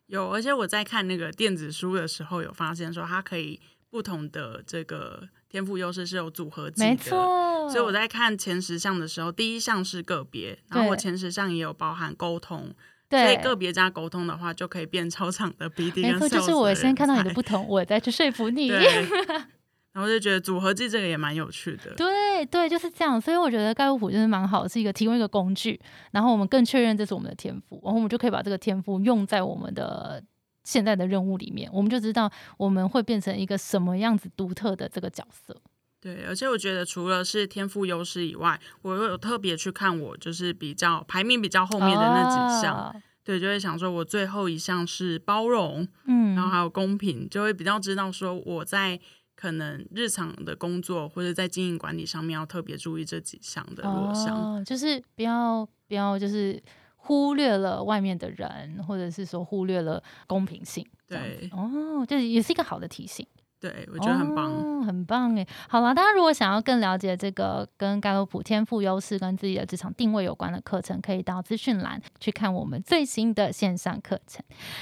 [0.10, 6.89] 有，而且我在看那个电子书的时候，有发现说它可以不同的这个天赋优势是有组合技的。
[6.89, 7.69] 没错。
[7.69, 12.74] 所以我在看前十项的时候，第一项是个别，然后我前十项也有包含沟通。
[13.08, 13.24] 对。
[13.24, 16.02] 所以个别加沟通的话，就可以变 超长的 BD。
[16.02, 18.72] 没错，就是我先看到你的不同，我再去说服你。
[19.91, 23.19] 然后就觉得组合技这个也蛮有趣的，对对，就是这样。
[23.19, 30.23] 所以我觉得盖洛普就是蛮好，是一个提供一个工具，然后我们更确认这是我们的天赋，然后我们就可以把这个天赋用在我们的
[30.63, 35.60] 现在的任务里面，我们就知道我们会变成一个什么样子独特的这个角色。
[35.99, 48.99] 对，而且我觉得除了是天赋优势以外，我有特别去看我就是比较排名比较后面的那几项，对，就会想说我最后一项是包容，嗯，然后还有公平，就会比较知道说我在。
[49.39, 56.62] 可能日常的工作或者在经营管理上面要特别注意这几项的弱项，就是不要不要就是
[56.97, 60.86] 忽略了外面的人，或者是说忽略了公平性。
[61.08, 63.25] 对，哦，这也是一个好的提醒。
[63.60, 65.45] 对，我觉得很棒，很棒哎。
[65.67, 74.41] 好了，大家如果想要更了解这个跟盖洛普天赋优势跟自己的职场定位有关的课程，可以到资讯栏去看我们最新的线上课程。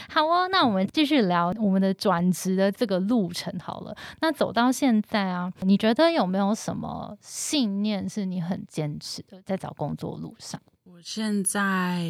[0.10, 3.98] 好哦，那我们继续聊我们的转职的这个路程好了。
[4.22, 10.62] 那走到现在啊，你觉得有没有什么信念是你很坚持的，在找工作路上？
[10.84, 12.06] 我现在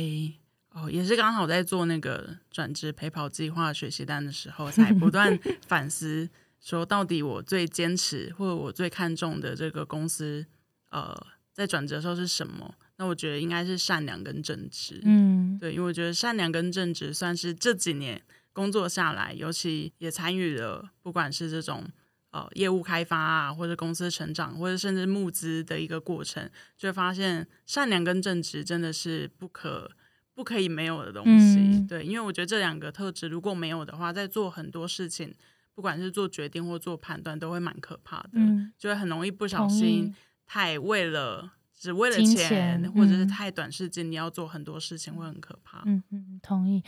[0.73, 6.29] 哦，也是刚好在做那个转职陪跑计划学习单的时候，才不断 反思。
[6.59, 10.45] 说到底，我最坚持或者我最看重的这个公司，
[10.89, 11.15] 呃，
[11.53, 12.75] 在转折的时候是什么？
[12.97, 14.99] 那我觉得应该是善良跟正直。
[15.03, 21.85] 嗯，对，因为我觉得善良跟正直算是这几年工作下来，尤其也参与了，不管是这种
[22.31, 29.91] 呃业务开发啊，或者公司成长，或者甚至募资的一个过程，就会发现善良跟正直真的是不可
[30.33, 31.85] 不可以没有的东西。
[31.87, 35.35] 对，因为我觉得这两个特质如果没有的话，在做很多事情。
[35.77, 40.11] 不管是做决定或做判断，都会蛮可怕的，嗯，就会很容易不小心
[40.47, 42.49] 太为了只为了金钱，
[42.81, 45.83] 钱或者是嗯太短时间，你要做很多事情会很可怕。
[45.85, 46.83] 嗯嗯，同意。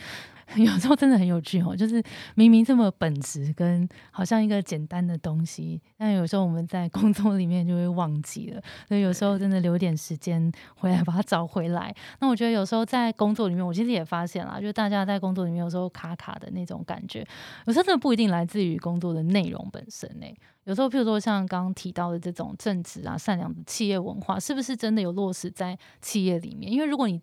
[0.56, 2.02] 有时候真的很有趣哦，就是
[2.34, 11.94] 明明这么本质跟好像一个简单的东西，但有时候我们在工作里面就会忘记了，所以有时候真的留点时间回来把它找回来。
[12.18, 17.24] 那我觉得有时候在工作里面，我其实也发现啦，就是大家在工作里面有时候卡卡的那种感觉，
[17.66, 20.26] 有时候真的不一定来自于工作的内容本身呢、
[20.64, 26.70] 有时候，譬如说像刚刚提到的这种正直啊、善良的企业文化，是不是真的有落实在企业里面？
[26.70, 27.20] 因为如果你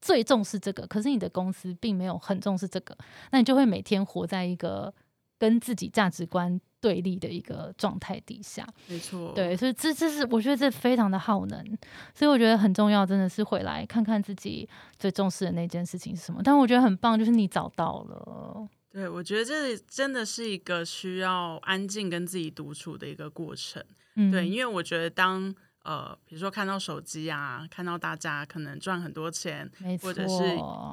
[0.00, 2.96] 最重视这个，可是你的公司并没有很重视这个，
[3.32, 4.94] 那你就会每天活在一个
[5.38, 8.64] 跟自己价值观对立的一个状态底下。
[8.86, 11.78] 没错，对，所以这这是我觉得这非常的耗能，
[12.14, 16.40] 所以我觉得很重要，真的是回来看看自己最重视的那件事情是什么。
[16.44, 18.68] 但我觉得很棒，就是你找到了。
[18.96, 23.84] 对，我觉得这真的是一个需要安静跟自己独处的一个过程。
[24.14, 30.42] 嗯，对，因为我觉得当呃，比如说看到手机啊，看到大家可能赚很多钱，或者是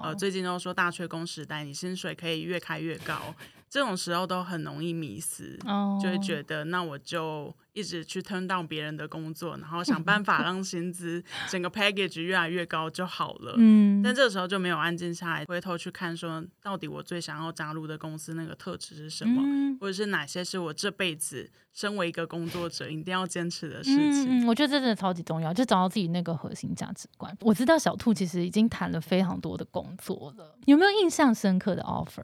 [0.03, 3.33] 呃，最近都说大缺工时代，你薪水可以越开越高，
[3.73, 13.55] 这种时候都很容易迷失，哦，就会觉得那我就一直去 turn down 别人的工作，然后想办法让薪资 整个 package 越来越高就好了。
[13.57, 24.45] 嗯，但这个时候就没有安静下来，回头去看说，到底我最想要加入的公司那个特质是什么，嗯或者是哪些是我这辈子身为一个工作者一定要坚持的事情。
[24.45, 27.35] 我觉得这真的超级重要，就找到自己那个核心价值观。
[27.41, 32.23] 我知道小兔其实已经谈了非常多的工作了，有没有印象深刻的 offer？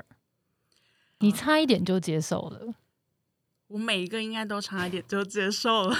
[1.19, 2.73] 你差一点就接受了。
[3.67, 5.95] 我每一个应该都差一点就接受了。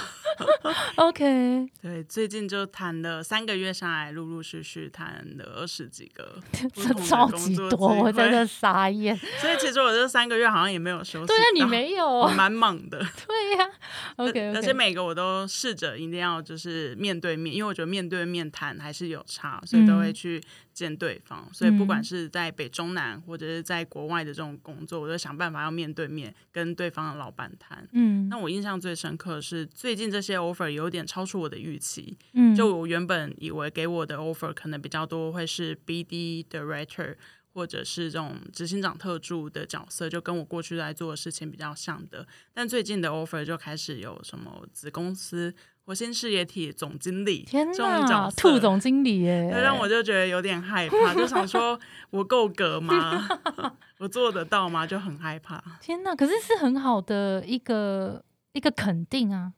[0.96, 9.16] OK，对，最近就谈了三个月下来，陆陆续续谈了二十几个 这超级多，我真会的傻眼。
[9.40, 11.28] 所以其实我这三个月好像也没有休息到。
[11.28, 12.28] 对啊，你没有？
[12.30, 13.00] 蛮猛的。
[13.00, 13.70] 对呀、
[14.18, 21.48] OK，, 而而且每个我都试着一定要就是面对面，因为我觉得面对面谈还是有差，所以都会嗯去见对方。
[21.54, 27.88] 所以不管嗯是在北中南或者是在国外的这种工作，我都想办法要面对面跟对方的老板谈。
[27.94, 37.16] 嗯那我印象最深刻的是最近这些 offer 有点超出我的预期，嗯，就我原本以为给我的 offer 可能比较多会是 BD director
[37.54, 42.26] 或者是这种执行长特助的角色，就跟我过去在做的事情比较像的。
[42.54, 45.54] 但最近的 offer 就开始有什么子公司
[45.86, 51.78] 我新事业体总经理天这种角哪，色，兔总经理耶，那让我就觉得有点害怕，就想说
[52.12, 53.28] 我够格吗？
[53.98, 54.86] 我做得到吗？
[54.86, 55.60] 就很害怕。
[55.82, 59.54] 天哪，可是是很好的一个一个肯定啊。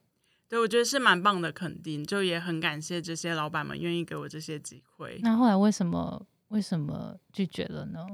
[0.52, 5.18] 对，我觉得是蛮棒的肯定，就也很感谢这些老板们愿意给我这些机会。
[5.24, 8.06] 那后来为什么为什么拒绝了呢？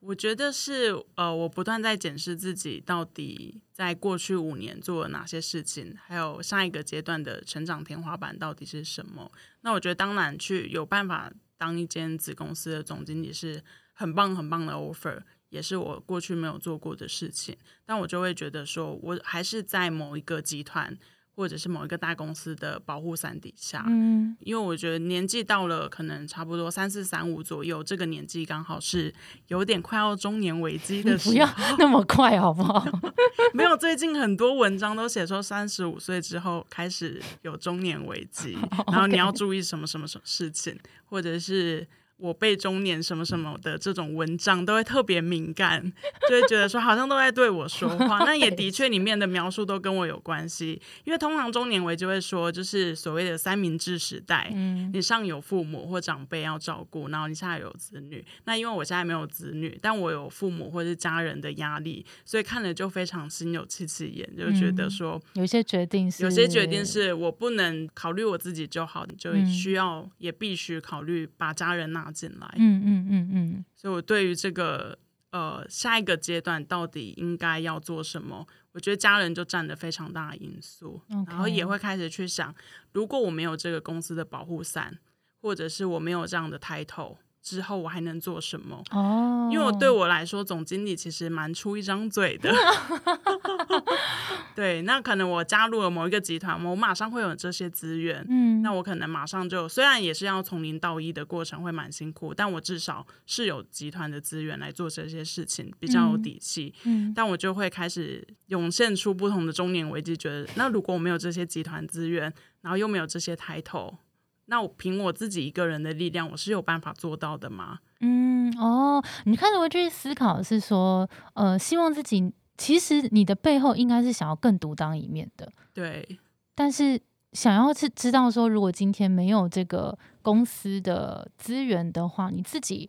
[0.00, 9.32] 我觉得是呃，我不断在检视自己到底在过去五年做了哪些事情，还有下一个阶段的成长天花板到底是什么。
[9.62, 17.56] 那我觉得当然去有办法当一间子公司的总经理是很棒很棒的 offer，也是我过去没有做过的事情。
[17.86, 20.94] 但我就会觉得说，我还是在某一个集团
[21.34, 29.12] 或者是某一个大公司的保护伞底下，嗯因为我觉得年纪到了，可能差不多三四三五左右，这个年纪刚好是
[29.48, 31.48] 有点快要中年危机你的时不要。
[31.78, 32.84] 那么快好不好？
[33.52, 38.56] 没有，最近很多文章都写说，三十五岁之后开始有中年危机，
[38.92, 41.86] 然后你要注意什么什么什么事情，或者是。
[42.24, 45.92] 我被中年什么什么的这种文章都会特别敏感，
[46.26, 48.20] 就会觉得说好像都在对我说话。
[48.20, 58.24] 那也的确里面的描述都跟我有关系，因为通常中年危就会说，就是所谓的三明治时代，嗯你上有父母或长辈要照顾，然后你下有子女。
[58.44, 72.54] 那因为我现在没有子女，但我有父母或是家人的压力，所以看了就非常心有戚戚焉，就觉得说、有些决定是有些决定是我不能考虑我自己就好，就嗯需要、也必须考虑把家人纳进来。
[72.56, 73.64] 嗯嗯嗯嗯。
[73.74, 74.96] 所以我对于这个
[75.30, 81.02] 呃下一个阶段到底应该要做什么，我觉得家人就占了非常大的因素。
[81.26, 82.54] 然后也会开始去想，
[82.92, 84.96] 如果我没有这个公司的保护伞，
[85.42, 88.82] 或者是我没有这样的 title 之后，我还能做什么？
[88.90, 92.52] 哦，因为我对我来说，总经理其实蛮出一张嘴的。
[94.56, 106.72] 对，那可能我加入了某一个集团，我马上会有这些资源，嗯那我可能马上就，虽然也是要从零到一的过程会蛮辛苦，但我至少是有集团的资源来做这些事情，比较有底气。
[106.84, 112.32] 嗯但我就会开始涌现出不同的中年危机，觉得那如果我没有这些集团资源，
[112.62, 113.98] 然后又没有这些抬头，
[114.46, 117.80] 那我凭我自己一个人的力量，我是有办法做到的吗？
[118.00, 126.18] 嗯哦，你开始会去思考是说，呃，希望自己其实你的背后应该是想要更独当一面的，对，
[126.54, 127.00] 但是
[127.32, 132.88] 想要是知道说，如果今天没有这个公司的资源的话，你自己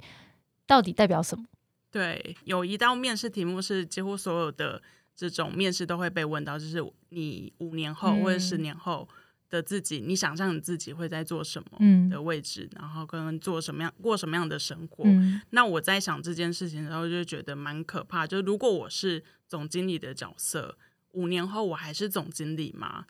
[0.67, 1.45] 到底代表什么？
[1.89, 4.81] 对，有一道面试题目是几乎所有的
[5.15, 9.07] 这种面试都会被问到，就是你五年后或者十年后
[9.49, 15.03] 的自己，你想象你自己会在做什么嗯的位置，然后跟做什么样过什么样的生活。
[15.05, 18.25] 嗯那我在想这件事情的时候，就觉得蛮可怕。
[18.25, 20.77] 就如果我是总经理的角色，
[21.11, 23.05] 五年后我还是总经理吗？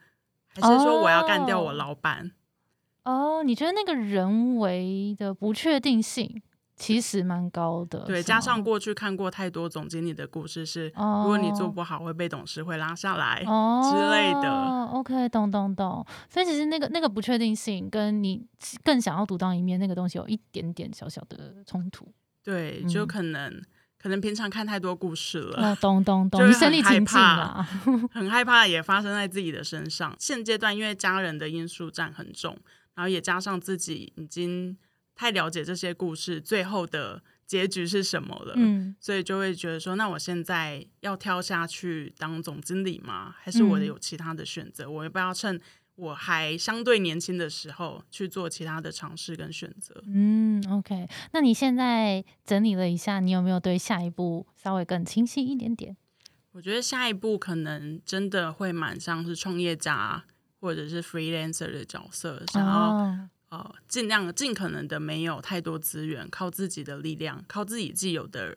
[0.48, 2.32] 还是说我要干掉我哦老板？
[3.02, 6.42] 哦，你觉得那个人为的不确定性
[6.76, 13.42] 其实蛮高的，对，加上过去看过太多总经理的故事是，哦如果你做不好会被董事会拉下来。
[13.46, 16.06] 哦之类的 OK，懂懂懂。
[16.28, 18.46] 所以其实那个那个不确定性跟你
[18.84, 22.06] 更想要独当一面那个东西有一点点小小的冲突。
[22.44, 23.62] 对，就嗯可能、
[23.98, 27.62] 可能平常看太多故事了，哦，懂懂懂， 就会你身临很害怕。
[28.12, 30.14] 很害怕也发生在自己的身上。
[30.18, 32.56] 现阶段因为家人的因素占很重，
[32.94, 34.76] 然后也加上自己已经
[35.16, 43.34] 太了解这些故事最后的结局是什么了，嗯所以就会觉得说，那我现在要跳下去当总经理吗？
[43.38, 44.88] 还是我嗯有其他的选择？
[44.88, 45.60] 我要不要趁
[45.94, 50.02] 我还相对年轻的时候去做其他的尝试跟选择？
[50.06, 51.08] 嗯，OK。
[51.32, 55.96] 那你现在整理了一下，你有没有对下一步稍微更清晰一点点？
[56.52, 60.24] 我觉得下一步可能真的会蛮像是创业家
[60.60, 68.56] 或者是 freelancer 的角色，想要、哦，呃尽量尽可能的没有太多资源，靠自己的力量，靠自己既有的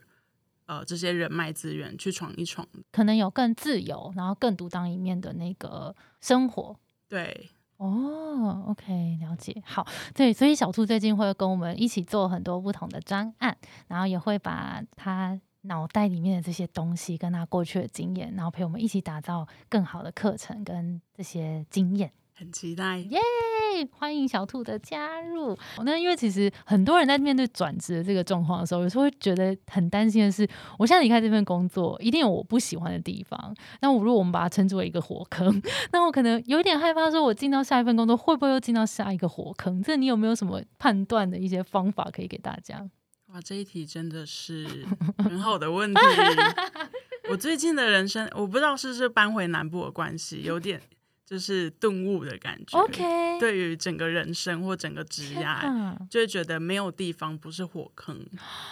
[0.65, 2.67] 呃这些人脉资源去闯一闯。
[2.91, 6.75] 可能有更自由，然后更独当一面的那个生活。
[7.07, 9.61] 对，哦，OK，了解。
[9.65, 22.11] 好，对，所以小兔最近会跟我们一起做很多不同的专案，然后也会把他脑袋里面的这些东西跟他过去的经验，然后陪我们一起打造更好的课程跟这些经验。
[22.39, 22.97] 很期待。
[22.99, 23.19] 耶
[23.91, 25.57] 欢迎小兔的加入。
[25.83, 33.53] 那因为其实很多人在面对转职的这个状况的时候，有时候会觉得很担心的是，我现在离开这份工作，一定有我不喜欢的地方。
[33.81, 35.61] 那我如果我们把它称之为一个火坑，
[35.91, 39.83] 那我可能有点害怕，说我进到下一份工作会不会又进到下一个火坑？
[39.83, 42.89] 这你有没有什么判断的一些方法可以给大家？
[43.27, 44.65] 哇，这一题真的是
[45.17, 45.99] 很好的问题。
[47.29, 50.81] 我最近的人生，我不知道是不是搬回南部的关系，有点
[51.29, 52.75] 就是顿悟的感觉。
[52.75, 58.19] OK，对于整个人生或整个职天涯，就会觉得没有地方不是火坑，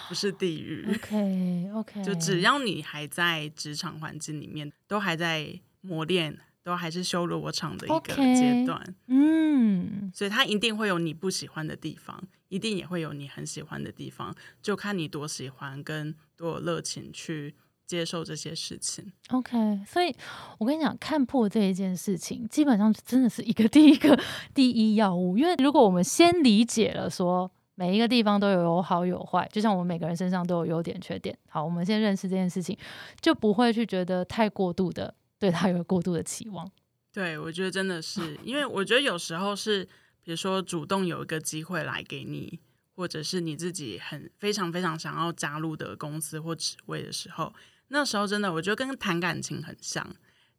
[0.10, 0.84] 不是地狱。
[0.96, 8.96] ，OK OK，就只要你还在职场环境里面，都还在磨练，都还是修罗场的一个阶段。
[9.06, 10.12] 嗯。
[10.12, 17.54] 所以它一定会有你不喜欢的地方，一定也会有你很喜欢的地方，就看你多喜欢跟多有热情去
[17.88, 19.12] 接受这些事情。
[19.30, 20.14] OK，所以
[20.60, 24.20] 我跟你讲，看破这一件事情，基本上真的是一个第一个
[24.54, 25.38] 第一要务。
[25.38, 31.38] 因为如果我们先理解了说每一个地方都有有好有坏，就像我们每个人身上都有优点缺点。
[31.48, 32.78] 好，我们先认识这件事情，
[33.22, 36.70] 就不会去觉得太过度的对他有过度的期望。
[37.14, 39.84] 对，我觉得真的是，因为我觉得有时候是，
[40.22, 42.60] 比如说主动有一个机会来给你，
[42.96, 47.54] 或者是你自己很非常非常想要加入的公司或职位的时候，
[47.90, 50.06] 那时候真的我觉得跟谈感情很像，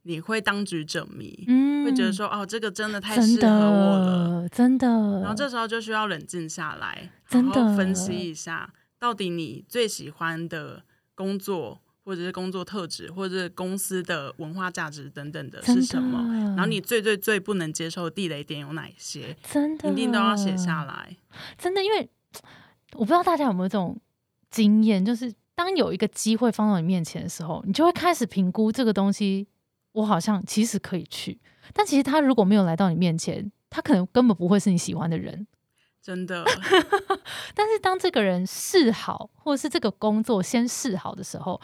[0.03, 4.87] 你会当局者迷，嗯，会觉得说哦，这个真的太真适合我了，的，真的，
[5.21, 10.83] 然后这时候就需要冷静下来，真的分析一下，到底你最喜欢的
[11.15, 16.19] 工作，或者是工作特质，或者是公司的文化价值等等的是什么？
[16.57, 19.37] 然后你最最最不能接受的地雷点有哪些？
[19.43, 21.15] 真的一定都要写下来。
[21.59, 22.09] 真的，因为
[22.95, 24.01] 我不知道大家有没有这种
[24.51, 29.49] 经验，就是当有一个机会放到你面前的时候，你就会开始评估这个东西，
[29.91, 31.37] 我好像其实可以去，
[31.75, 35.49] 但其实他如果没有来到你面前，他可能根本不会是你喜欢的人。
[36.01, 36.45] 真的，
[37.57, 41.61] 但是当这个人试好，或者是这个工作先试好的时候，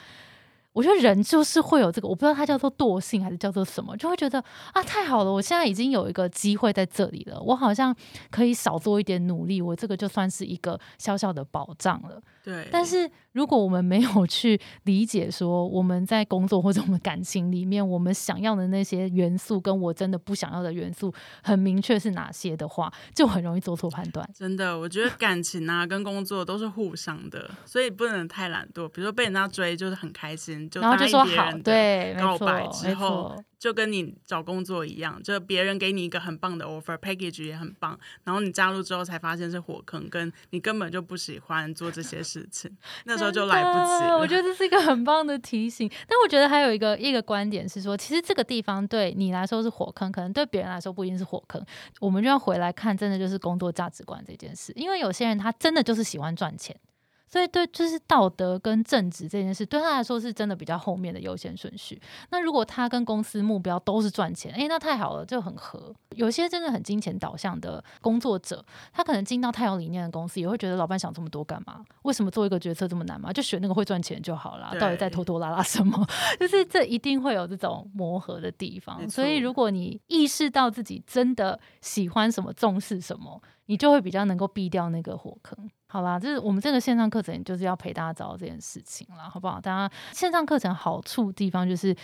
[0.72, 4.42] 我觉得人就是会有这个，我不知道它叫做惰性还是叫做什么，就会觉得
[4.72, 7.95] 啊，太好了，我现在已经有一个机会在这里了，我好像
[8.32, 12.20] 可以少做一点努力，我这个就算是一个小小的保障了。
[12.45, 12.68] 对。
[12.70, 24.28] 但是如果我们没有去理解说我们在工作或者我们感情里面，我们想要的那些元素，跟我真的不想要的元素很明确是哪些的话，就很容易做错判断。
[24.34, 28.86] 真的，我觉得感情啊跟工作都是互相的，所以不能太懒惰。
[28.88, 42.70] 比如说被人家追就是很开心，就然后答就说好，对，没告，白之没后错，就跟你找工作一样，就别人给你一个很棒的 offer package 也很棒，然后你加入之后才发现是火坑，跟你根本就不喜欢做这些事情，
[43.06, 44.18] 那时候就来不及了。
[44.18, 45.90] 我觉得这是一个很棒的提醒。
[46.06, 51.64] 但我觉得还有一个一个观点是说，其实这个地方对你来说是火坑，可能对别人来说不一定是火坑。
[52.00, 54.74] 我们就要回来看，真的就是工作价值观这件事。
[54.76, 56.78] 因为有些人他真的就是喜欢赚钱。
[57.26, 62.00] 所以对，就是道德跟正直这件事，对他来说是真的比较后面的优先顺序。
[62.30, 65.92] 那如果他跟公司目标都是赚钱，诶，那太好了，就很合。
[66.14, 71.84] 有些真的很金钱导向的工作者，他可能进到太有理念的公司，也会觉得老板想这么多干嘛？
[72.02, 73.32] 为什么做一个决策这么难嘛？
[73.32, 74.72] 就选那个会赚钱就好啦。
[74.78, 76.06] 到底在拖拖拉拉什么？
[76.38, 79.08] 就是这一定会有这种磨合的地方。
[79.10, 85.68] 所以如果你意识到自己真的喜欢什么、重视什么，你就会比较能够避掉那个火坑。
[85.87, 89.61] 好啦，就是我们这个线上课程就是要陪大家找到这件事情啦，好不好？
[89.61, 91.95] 大家线上课程好处地方就是，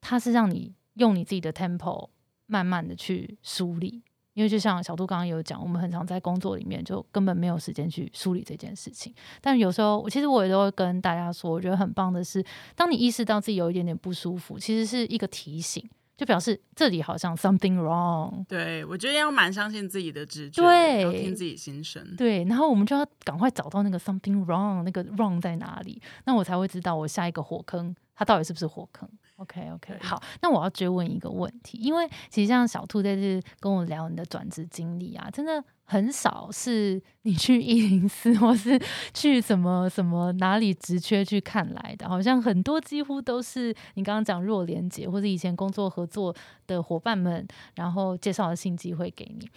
[0.00, 2.08] 它是让你用你自己的 tempo
[2.46, 4.02] 慢慢的去梳理。
[4.34, 9.14] 因为就像小杜刚刚有讲，我们很常在工作里面就根本没有时间去梳理这件事情。
[9.42, 12.42] 但有时候，其实我也都会跟大家说，我觉得很棒的是，
[12.74, 15.86] 当你意识到自己有一点点不舒服，其实是一个提醒，
[16.22, 18.44] 就表示这里好像 something wrong。
[18.46, 22.14] 对，我觉得要蛮相信自己的直觉，对要听自己心声。
[22.16, 29.08] 对，然后我们就要赶快找到那个 something wrong，那个 wrong 在哪里，那我才会知道我下一个火坑它到底是不是火坑。
[29.42, 38.80] OK OK，好，那我要追问一个问题，因为其实像小兔在这跟我聊你的转职经历啊，真的很少是你去一零四或是
[39.12, 46.34] 去什么什么哪里职缺去看来的，好像很多几乎都是你刚刚讲弱连接或者以前工作合作
[46.66, 49.50] 的伙伴们，然后介绍的新机会给你。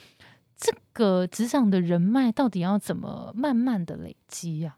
[0.57, 4.77] 这个职场的人脉到底要怎么慢慢的累积呀、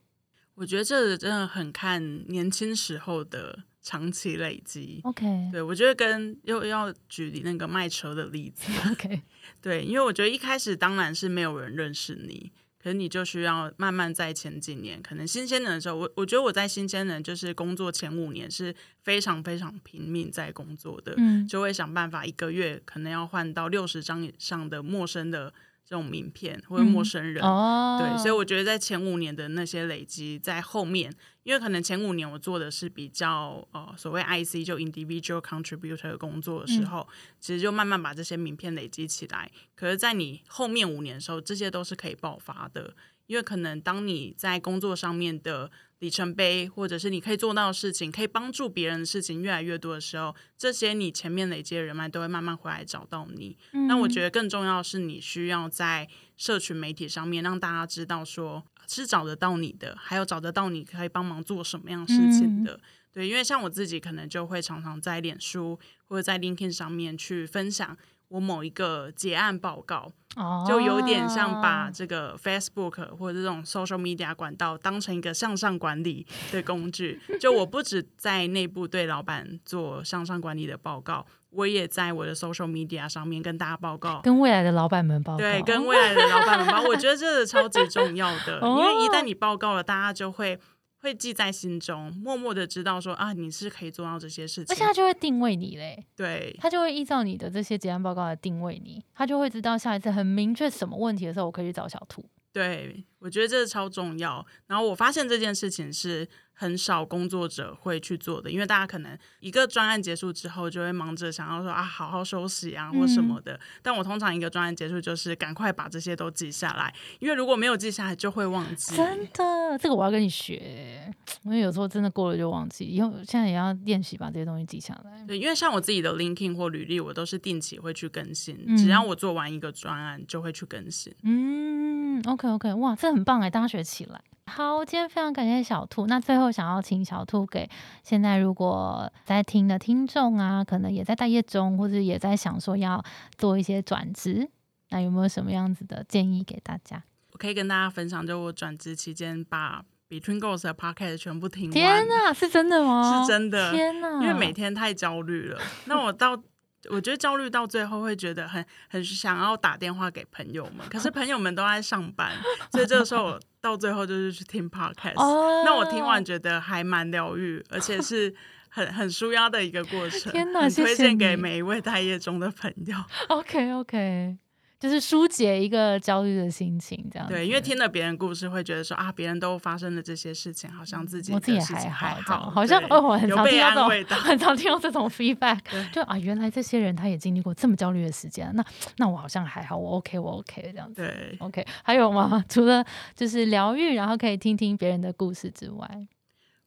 [0.56, 5.00] 我觉得这真的很看年轻时候的长期累积。
[5.06, 9.22] o k 对，我觉得跟又要举那个卖车的例子， OK，
[9.62, 12.52] 对，因为我觉得一开始当然是没有人认识你，
[12.84, 21.48] 可是你就需要慢慢在前几年，可能新鲜人的时候，我我觉得我在新鲜人就是工作前五年是非常非常拼命在工作的，嗯。
[21.48, 25.54] 就会想办法一个月可能要换到六十张以上的陌生的
[25.88, 27.42] 这种名片或者陌生人。
[27.42, 31.10] 哦，对，所以我觉得在前五年的那些累积，在后面，
[31.44, 37.08] 因为可能前五年我做的是比较呃所谓 IC 就 individual contributor 的工作的时候，
[37.40, 39.50] 其实就慢慢把这些名片累积起来。
[39.76, 42.94] 可是，在你后面五年的时候，这些都是可以爆发的，
[43.28, 53.58] 因为可能当你在工作上面的里程碑，或者是你可以做到的事情，可以帮助别人的事情越来越多的时候，这些你前面累积的人脉都会慢慢回来找到你。
[53.88, 62.80] 那我觉得得更重要的是，你需要在社群媒体上面让大家知道说是找得到你的，还有找得到你可以帮忙做什么样事情的。
[63.12, 67.98] 对，因为像我自己可能就会常常在脸书或者在 LinkedIn 上面去分享
[68.30, 77.22] 我某一个结案报告，哦就有点像把这个 Facebook 或者这种 social media 管道当成一个向上管理的工具。
[77.40, 84.20] 就我不止在内部对老板做向上管理的报告，我也在我的 social media 上面跟大家报告。
[84.22, 90.60] 跟未来的老板们报告，对，跟未来的老板们报，我觉得这是超级重要的， 因为一旦你报告了，大家就会
[91.00, 94.84] 会记在心中，默默的知道说啊，你是可以做到这些事情而且。
[94.84, 102.24] 他就会定位你嘞，对，他就会依照你的这些结案报告来定位你，他就会知道下一次很明确什么问题的时候，我可以去找小兔。
[102.52, 104.46] 对，我觉得这超重要。
[104.68, 113.60] 然后我发现这件事情是很少工作者会去做的，因为大家可能一个专案结束之后，就会忙着想要说啊，好好休息啊，或什么的。
[113.82, 118.96] 但我通常一个专案结束，就是赶快把这些都记下来，因为如果没有记下来，就会忘记。
[118.96, 121.14] 真的，这个我要跟你学，
[121.44, 125.24] 因为有时候真的过了就忘记，以后现在也要练习把这些东西记下来。
[125.28, 131.14] 对，因为像我自己的 LinkedIn 或履历，我都是定期会去更新，嗯只要我做完一个专案，就会去更新。
[131.24, 134.22] 嗯，OK OK，哇，这很棒哎，大家学起来。
[134.46, 136.08] 好，今天非常感谢小兔。
[136.08, 137.70] 那最后想要请小兔给
[138.02, 143.04] 现在如果在听的听众啊，可能也在待业中，或者也在想说要
[143.38, 144.50] 做一些转职，
[144.90, 147.04] 那有没有什么样子的建议给大家？
[147.34, 151.72] 我可以跟大家分享，就我转职期间把 Between Goals 的 Podcast 全部听完。
[151.72, 153.22] 天哪，是真的吗？
[153.22, 155.60] 是真的天哪，因为每天太焦虑了。
[155.86, 156.42] 那我到，
[156.90, 162.32] 我觉得焦虑到最后会觉得很很想要打电话给朋友们，可是朋友们都在上班，
[162.72, 165.22] 所以这个时候我到最后就是去听 podcast。
[165.22, 168.34] 哦，那我听完觉得还蛮疗愈，而且是
[168.70, 170.32] 很很舒压的一个过程。
[170.32, 172.96] 天哪很推荐给每一位待业中的朋友。
[173.30, 174.38] OK OK，
[174.80, 181.90] 就是疏解一个焦虑的心情，这样对，因为听了别人故事，会觉得说啊，别人都发生了这些事情，好像自己我自己还
[182.22, 185.60] 好，好像哦，我很常听到这种， 很常听到这种 feedback，
[185.92, 188.64] 就啊，原来这些人他也经历过这么焦虑的时间，那
[188.98, 192.44] 那我好像还好，我 OK，我 OK 这样子，对，OK，还有吗？
[192.48, 196.08] 除了就是疗愈，然后可以听听别人的故事之外，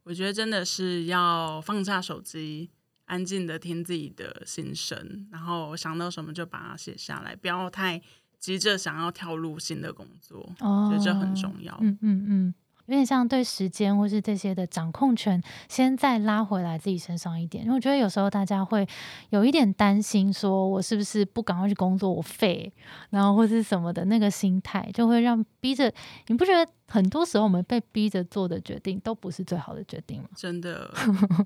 [0.03, 2.71] 我觉得真的是要放下手机。
[3.11, 8.01] 安静的听自己的心声，然后想到什么就把它写下来，不要太
[8.39, 11.77] 急着想要跳入新的工作，所以这很重要。
[11.83, 12.55] 嗯嗯嗯。
[12.91, 17.63] 有点像对时间或是这些的掌控权，先再拉回来自己身上一点。
[17.63, 18.85] 因为我觉得有时候大家会
[19.29, 22.73] 有一点担心，说我是不是不赶快去工作，我废，
[23.11, 25.93] 然后或是什么的那个心态，就会让逼着
[26.27, 30.29] 你不觉得很多时候我们被逼着做的决定都不是最好的决定吗？
[30.35, 30.93] 真的，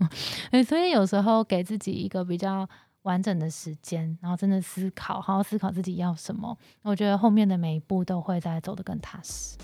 [0.67, 2.67] 所以有时候给自己一个比较
[3.03, 9.59] 完整的时间，然后真的思考，好好思考自己要什么，我觉得后面的每一步都会再走得更踏实。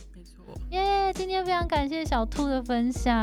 [0.71, 1.13] 耶！
[1.13, 3.17] 今天非常感谢小兔的分享，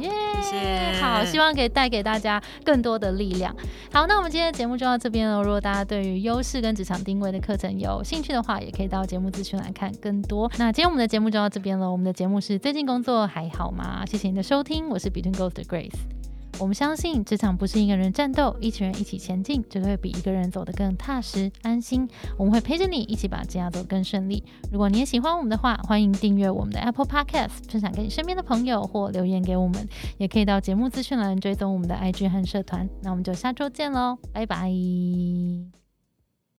[0.00, 0.10] 耶！
[0.42, 1.00] 谢谢。
[1.00, 3.54] 好，希望可以带给大家更多的力量。
[3.92, 5.42] 好，那我们今天的节目就到这边了。
[5.42, 10.50] 如果大家对于优势跟职场定位的课程有兴趣的话，也可以到节目资讯来看更多。
[10.58, 11.90] 那今天我们的节目就到这边了。
[11.90, 14.04] 我们的节目是最近工作还好吗？
[14.06, 16.27] 谢谢你的收听，我是 Between Ghost 的 Grace。
[16.60, 22.08] 我们相信职场不是一个人战斗，一群人一起前进，就会比一个人走得更踏实安心。
[22.36, 24.42] 我们会陪着你一起把这样走得更顺利。
[24.72, 29.88] 如果你也喜欢我们的话，欢迎订阅我们的 Apple Podcast，分享给你身边的朋友或留言给我们，
[30.18, 32.88] 也可以到节目资讯栏追踪我们的 IG 和社团。
[33.02, 35.77] 那我们就下周见喽，拜拜。